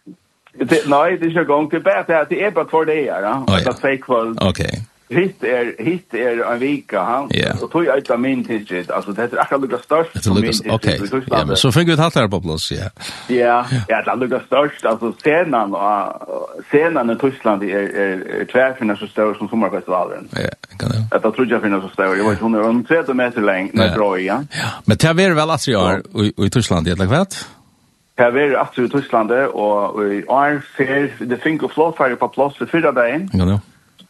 Nej, 0.87 1.19
det 1.19 1.27
är 1.27 1.31
ju 1.31 1.45
gång 1.45 1.71
till 1.71 1.81
bättre 1.81 2.21
att 2.21 2.29
det 2.29 2.45
är 2.45 2.51
bara 2.51 2.65
kvar 2.65 2.85
det 2.85 3.09
är, 3.09 3.23
ja. 3.23 3.45
Att 3.67 3.83
det 3.83 3.89
är 3.89 3.97
kväll. 3.97 4.39
Okej. 4.41 4.87
Hitt 5.11 5.45
er 5.45 5.73
hitt 5.79 6.15
er 6.15 6.43
en 6.47 6.61
vika 6.61 7.01
han. 7.03 7.31
Yeah. 7.35 7.63
Og 7.63 7.71
tog 7.73 7.85
jag 7.85 7.99
ut 7.99 8.11
av 8.11 8.21
min 8.21 8.45
tidsrit. 8.45 8.91
Altså 8.95 9.13
det 9.13 9.25
er 9.33 9.41
akkurat 9.43 9.61
lukka 9.61 9.79
størst. 9.83 10.15
Det 10.15 10.27
lukar 10.27 10.75
okej. 10.75 11.01
Ja 11.31 11.45
men 11.45 11.57
så 11.57 11.73
fick 11.73 11.89
vi 11.89 11.93
ett 11.93 11.99
halvt 11.99 12.15
här 12.15 12.29
på 12.29 12.41
plats 12.41 12.73
ja. 12.73 12.91
Ja, 13.29 13.65
ja 13.89 14.03
det 14.07 14.17
lukka 14.21 14.41
størst. 14.47 14.87
Altså 14.87 15.13
senan 15.25 15.75
og 15.75 16.63
senan 16.71 17.11
i 17.11 17.19
Tyskland 17.19 17.63
er 17.63 17.91
er 18.03 18.45
tvær 18.45 18.71
tvärfinna 18.71 18.97
så 18.97 19.07
stor 19.07 19.35
som 19.35 19.49
sommarfestivalen. 19.49 20.29
Ja, 20.33 20.49
kan 20.79 20.89
det. 20.91 21.17
Att 21.17 21.25
jag 21.25 21.35
tror 21.35 21.47
jag 21.47 21.63
finns 21.63 21.83
så 21.83 21.89
stor. 21.89 22.17
Jag 22.17 22.31
vet 22.31 22.41
hon 22.41 22.55
är 22.55 22.63
om 22.63 22.85
3 22.85 23.15
meter 23.15 23.41
lang, 23.41 23.71
med 23.75 23.95
dröja. 23.95 24.45
Ja. 24.53 24.69
Men 24.85 24.97
det 24.97 25.09
är 25.09 25.35
väl 25.35 25.51
alltså 25.51 25.71
jag 25.71 26.03
i 26.37 26.51
Tyskland 26.51 26.87
det 26.87 26.99
lagt 26.99 27.13
är 27.13 28.31
var 28.31 28.85
i 28.85 28.89
Tyskland, 28.89 29.33
og 29.33 30.05
i 30.13 30.25
år 30.29 30.63
ser 30.77 31.09
det 31.25 31.39
finke 31.43 31.69
flåfærre 31.69 32.17
på 32.17 32.29
plass 32.29 32.61
i 32.61 32.67
fyrre 32.67 32.93
dagen. 32.93 33.31
Ja, 33.33 33.47
ja 33.49 33.59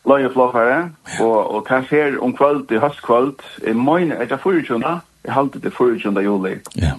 løye 0.09 0.31
flokkare, 0.33 0.91
og, 1.21 1.55
og 1.55 1.67
det 1.69 1.87
her 1.91 2.19
om 2.23 2.35
kvöld 2.37 2.73
i 2.73 2.79
høstkvöld, 2.81 3.43
i 3.69 3.73
møyne 3.73 4.17
det 4.29 4.41
24. 4.41 5.01
Jeg 5.25 5.35
halte 5.35 5.61
til 5.61 5.71
24. 5.71 6.23
juli. 6.25 6.57
Ja. 6.77 6.97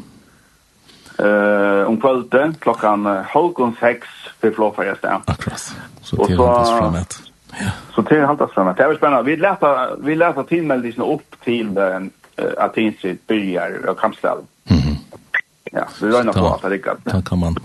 Uh, 1.22 1.88
om 1.90 1.98
kvöldet, 2.02 2.56
halv 2.66 3.08
halvgån 3.34 3.76
seks 3.80 4.08
for 4.40 4.54
flokkare 4.56 4.96
sted. 4.98 5.28
Akkurat. 5.28 5.74
Så 6.02 6.16
det 6.16 6.38
er 6.38 6.46
haltes 6.46 6.72
framet. 6.78 7.22
Ja. 7.62 7.72
Så 7.96 8.02
det 8.02 8.18
er 8.18 8.26
haltes 8.26 8.54
framet. 8.54 8.78
Det 8.78 8.86
er 8.86 8.96
spennende. 8.96 9.26
Vi 9.26 9.36
leta, 9.36 9.74
vi 10.00 10.16
leta 10.16 10.46
tilmeldisene 10.50 11.06
opp 11.06 11.38
til 11.46 11.78
uh, 11.78 12.08
Atinsit 12.58 13.22
byrjar 13.28 13.90
og 13.90 13.98
Kamsdal. 13.98 14.46
Mm 14.70 14.78
-hmm. 14.78 14.98
Ja, 15.74 15.84
vi 16.02 16.12
røyner 16.14 16.34
på 16.34 16.54
at 16.54 16.62
det 16.64 16.72
rikker. 16.72 16.96
Da 17.06 17.22
kan 17.22 17.40
man 17.40 17.56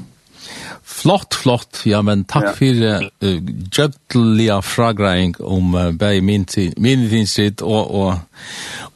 Flott, 0.97 1.35
flott. 1.35 1.83
Ja, 1.85 2.01
men 2.03 2.25
takk 2.25 2.47
ja. 2.49 2.53
for 2.57 2.85
uh, 2.89 3.41
gjøddelige 3.75 4.61
fragreng 4.65 5.35
om 5.45 5.75
uh, 5.77 5.91
bare 5.93 6.23
min, 6.25 6.47
min 6.81 7.09
tidsritt 7.11 7.63
og, 7.63 7.91
og, 7.95 8.15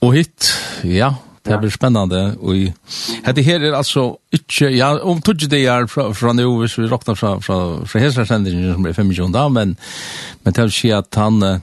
og 0.00 0.14
hit. 0.16 0.48
Ja, 0.84 1.12
det 1.44 1.58
blir 1.60 1.72
spennende. 1.72 2.22
Og, 2.40 2.72
det 3.36 3.44
her 3.44 3.60
er 3.60 3.76
altså 3.76 4.14
ikke, 4.32 4.70
ja, 4.72 4.94
om 4.96 5.20
tog 5.20 5.44
det 5.50 5.60
er 5.66 5.84
fra, 5.92 6.08
fra 6.16 6.32
nå, 6.36 6.46
hvis 6.62 6.78
vi 6.78 6.88
råkner 6.88 7.18
fra, 7.20 7.34
fra, 7.44 7.58
fra 7.84 8.02
hesresendingen 8.02 8.72
som 8.74 8.86
er 8.86 8.96
25 8.96 9.32
da, 9.34 9.48
men, 9.52 9.76
men 10.44 10.56
det 10.56 10.64
vil 10.68 10.72
si 10.72 10.92
at 10.96 11.20
han, 11.20 11.42
uh, 11.44 11.58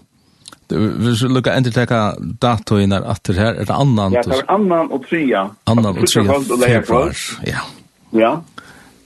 hvis 0.70 1.24
vi 1.24 1.32
dato 1.34 1.56
enterteka 1.56 2.04
datoinar 2.42 3.10
etter 3.16 3.42
her, 3.42 3.56
er 3.56 3.66
det 3.66 3.74
annan? 3.74 4.20
Ja, 4.20 4.22
det 4.22 4.38
er 4.38 4.54
annan 4.54 4.94
og 4.94 5.10
tria. 5.10 5.48
Annan 5.66 5.98
og 5.98 6.06
tria, 6.06 6.38
februar. 6.62 7.26
Ja. 7.48 7.66
Ja. 8.14 8.36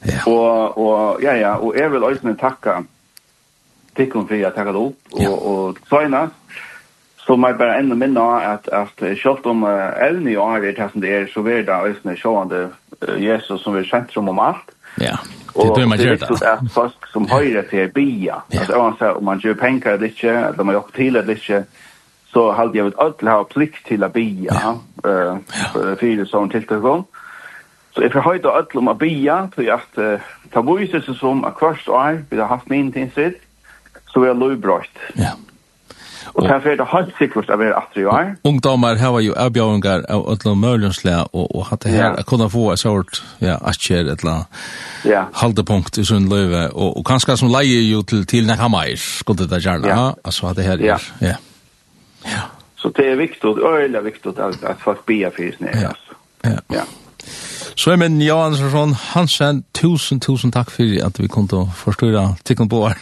Ja. 0.05 0.21
Og, 0.27 0.77
og, 0.77 1.21
ja, 1.21 1.35
ja, 1.37 1.55
og 1.61 1.75
jeg 1.77 1.91
vil 1.91 2.03
også 2.03 2.33
takka 2.39 2.81
tikkum 3.97 4.27
for 4.27 4.47
at 4.47 4.55
takka 4.55 4.73
det 4.73 4.81
opp, 4.81 5.11
og, 5.13 5.21
ja. 5.21 5.29
og 5.29 5.81
søgna, 5.89 6.27
så 7.21 7.35
må 7.37 7.51
jeg 7.51 7.57
bare 7.57 7.79
enda 7.79 7.95
minna 7.95 8.23
at, 8.53 8.69
at 8.73 9.03
selv 9.21 9.45
om 9.45 9.63
uh, 9.63 9.91
evne 10.01 10.31
i 10.31 10.35
år 10.35 10.65
er 10.71 10.89
som 10.89 11.01
det 11.01 11.11
er, 11.13 11.27
så 11.33 11.43
er 11.45 11.61
det 11.67 11.69
også 11.69 12.15
sjående 12.17 12.63
uh, 13.01 13.23
Jesus 13.23 13.61
som 13.61 13.77
er 13.77 13.85
sentrum 13.85 14.29
om 14.29 14.39
alt. 14.39 14.73
Ja, 14.99 15.15
det 15.53 15.67
er 15.67 15.75
det 15.75 15.87
man 15.87 15.99
gjør 15.99 16.15
det. 16.15 16.29
Og 16.29 16.39
det 16.39 16.47
er 16.47 16.57
at 16.57 16.73
folk 16.73 17.07
som 17.13 17.29
høyre 17.29 17.63
til 17.69 17.91
bia, 17.93 18.41
ja. 18.51 18.59
altså 18.59 18.81
uansett 18.81 19.21
om 19.21 19.23
man 19.29 19.39
gjør 19.39 19.53
penger 19.53 19.93
eller 19.93 20.09
ikke, 20.09 20.33
eller 20.33 20.63
man 20.63 20.75
gjør 20.75 20.91
til 20.95 21.15
eller 21.15 21.33
ikke, 21.37 21.63
så 22.33 22.51
halde 22.55 22.77
jeg 22.77 22.85
vel 22.85 22.99
alltid 23.05 23.27
ha 23.27 23.41
plikt 23.43 23.87
til 23.87 24.03
å 24.03 24.09
bia, 24.09 24.55
ja. 24.55 24.75
uh, 25.05 25.37
ja. 25.37 25.71
for 25.75 26.01
det 26.01 26.27
sånn 26.31 26.51
tiltakon. 26.51 27.05
Så 27.91 28.05
jeg 28.05 28.13
får 28.13 28.23
høyde 28.23 28.51
alt 28.55 28.75
om 28.79 28.87
å 28.87 28.95
bia, 28.95 29.45
til 29.55 29.71
at 29.73 29.99
uh, 29.99 30.33
ta 30.53 30.63
viser 30.63 31.03
seg 31.03 31.17
som 31.19 31.45
at 31.47 31.57
kvart 31.59 31.87
år, 31.91 32.21
vi 32.29 32.39
har 32.39 32.51
haft 32.51 32.69
min 32.71 32.91
tinsitt, 32.91 33.41
så 34.11 34.23
er 34.23 34.31
det 34.33 34.39
lovbrøyt. 34.39 35.01
Ja. 35.19 35.35
Og 36.33 36.45
så 36.45 36.53
er 36.53 36.77
det 36.79 36.85
helt 36.91 37.11
sikkert 37.17 37.49
å 37.51 37.57
være 37.59 37.75
atri 37.75 38.03
år. 38.07 38.29
Ungdommer 38.47 38.99
var 39.01 39.23
jo 39.23 39.33
avbjøringer 39.35 40.05
av 40.11 40.23
ødlom 40.31 40.61
mølgjønslega, 40.63 41.25
og, 41.33 41.49
og 41.49 41.65
hatt 41.71 41.83
det 41.83 41.95
her, 41.95 42.15
ja. 42.15 42.25
kunne 42.27 42.47
få 42.53 42.69
et 42.71 42.79
sort, 42.79 43.19
ja, 43.43 43.57
atjer, 43.67 44.07
et 44.13 44.23
eller 44.23 44.45
ja. 45.07 45.25
haldepunkt 45.41 45.99
i 45.99 46.05
sin 46.07 46.29
løyve, 46.31 46.69
og, 46.71 47.01
og 47.01 47.05
kanskje 47.07 47.35
som 47.41 47.51
leie 47.51 47.81
jo 47.89 48.03
til 48.07 48.23
til 48.29 48.47
nekka 48.47 48.69
meir, 48.71 48.95
skulle 49.01 49.49
det 49.49 49.63
gjerne, 49.65 49.91
ja. 49.91 50.11
altså 50.23 50.47
hatt 50.47 50.61
det 50.61 50.69
her, 50.69 50.85
ja. 50.85 50.97
ja. 51.25 51.35
ja. 52.29 52.47
Så 52.79 52.93
det 52.95 53.11
er 53.11 53.19
viktig, 53.19 53.57
øyelig 53.57 54.05
viktig 54.07 54.37
at, 54.37 54.63
at 54.63 54.79
folk 54.81 55.03
bia 55.09 55.33
fyrir 55.35 55.57
snir, 55.57 55.75
ja. 55.89 55.95
Ja. 56.45 56.57
ja. 56.73 56.87
Så 57.75 57.91
er 57.91 57.99
min 58.01 58.21
Andersson 58.21 58.93
Hansen, 58.93 59.63
tusen, 59.73 60.19
tusen 60.19 60.51
takk 60.51 60.71
for 60.71 61.05
at 61.05 61.19
vi 61.19 61.29
kom 61.31 61.47
til 61.47 61.63
å 61.63 61.69
forstyrre 61.75 62.35
tikkene 62.43 62.69
på 62.69 62.83
år. 62.89 62.99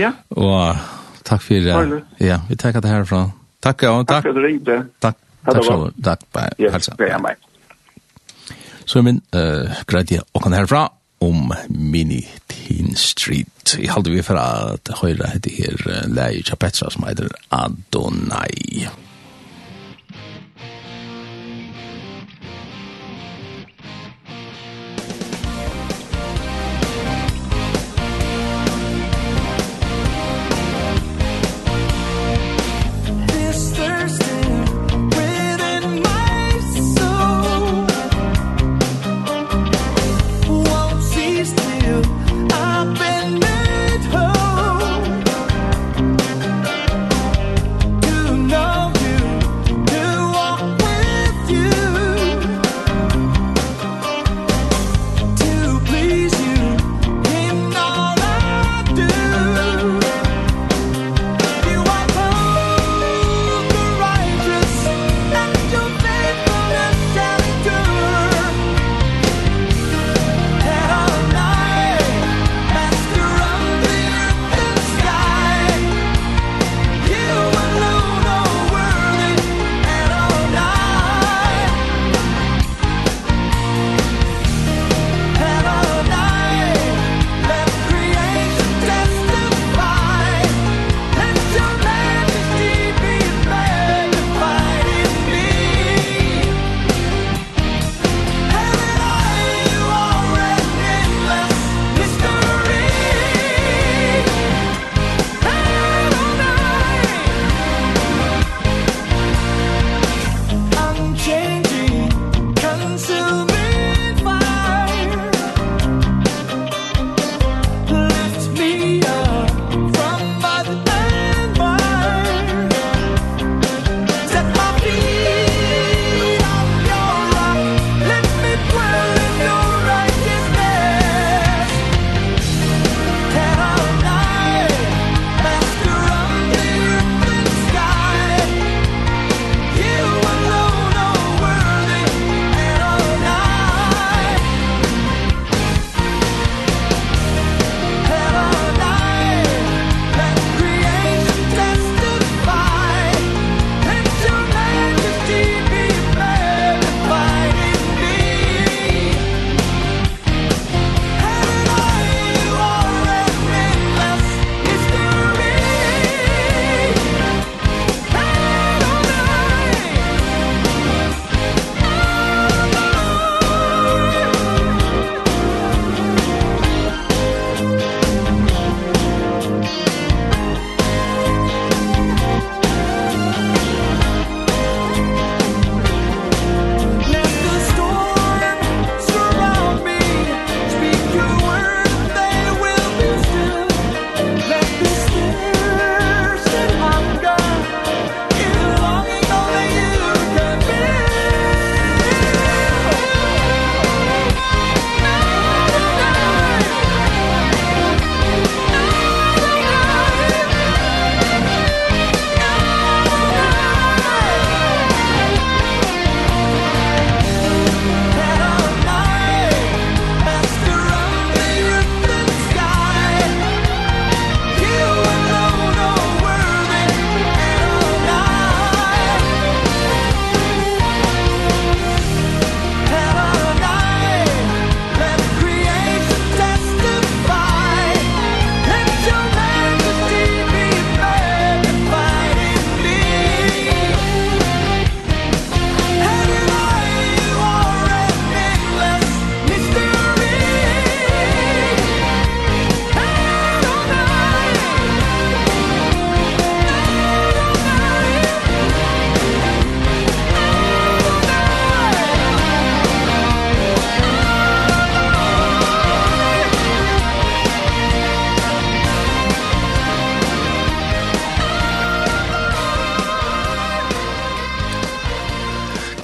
Ja. 0.00 0.14
Og 0.30 0.76
takk 1.24 1.42
for 1.44 1.68
det. 1.68 2.02
Ja, 2.20 2.40
vi 2.48 2.56
takker 2.56 2.80
det 2.80 2.90
herfra. 2.90 3.26
Takk, 3.62 3.84
ja. 3.84 3.92
Takk, 4.02 4.08
takk 4.08 4.24
for 4.24 4.32
at 4.32 4.40
du 4.40 4.46
ringte. 4.46 4.78
Takk. 5.00 5.20
Takk 5.44 5.64
så 5.64 5.76
mycket. 5.76 6.04
Tack. 6.04 6.26
Bye. 6.32 6.70
Hälsa. 6.72 6.96
Ja, 6.98 7.18
meg. 7.18 7.36
Så 8.84 8.98
er 8.98 9.06
min 9.06 9.20
uh, 9.36 9.70
greide 9.86 10.22
och 10.32 10.42
kan 10.42 10.52
herfra 10.52 10.88
om 11.18 11.54
Mini 11.68 12.26
Teen 12.46 12.96
Street. 12.96 13.76
Jeg 13.78 13.90
hade 13.90 14.10
vi 14.10 14.22
för 14.22 14.36
at 14.36 14.90
høyre 15.02 15.30
heter 15.30 15.50
her 15.50 16.08
läget 16.08 16.52
av 16.52 16.56
Petra 16.56 16.90
som 16.90 17.06
heter 17.06 17.30
Adonai. 17.50 18.88
Adonai. 18.88 19.11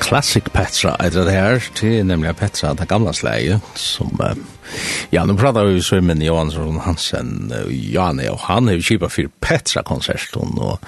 Classic 0.08 0.46
Petra 0.48 0.94
etter 1.04 1.26
det 1.28 1.34
her, 1.34 1.64
til 1.76 2.06
nemlig 2.08 2.32
Petra, 2.38 2.70
det 2.72 2.86
gamla 2.88 3.12
slæget, 3.12 3.60
som, 3.76 4.14
ja, 5.12 5.26
nå 5.28 5.36
pratar 5.36 5.68
vi 5.68 5.82
så 5.84 6.00
med 6.00 6.22
Johansson 6.24 6.80
Hansen, 6.80 7.52
Janne, 7.68 8.30
og 8.32 8.40
han 8.46 8.70
er 8.70 8.78
jo 8.78 8.86
kjipa 8.88 9.10
for 9.12 9.28
Petra-konserten, 9.44 10.56
og 10.64 10.80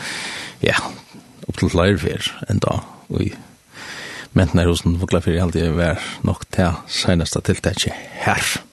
ja, 0.64 0.78
opp 1.44 1.60
til 1.60 1.76
Lærfjær 1.76 2.30
enda, 2.48 2.80
og 3.10 3.26
i 3.26 3.30
menten 4.32 4.62
er 4.62 4.70
hos 4.70 4.86
den 4.86 4.96
vokla 5.02 5.20
fyrir 5.20 5.44
alltid 5.44 5.76
var 5.76 6.00
nok 6.24 6.48
til 6.54 6.80
seneste 6.88 7.44
tiltak 7.44 7.90
her. 8.24 8.60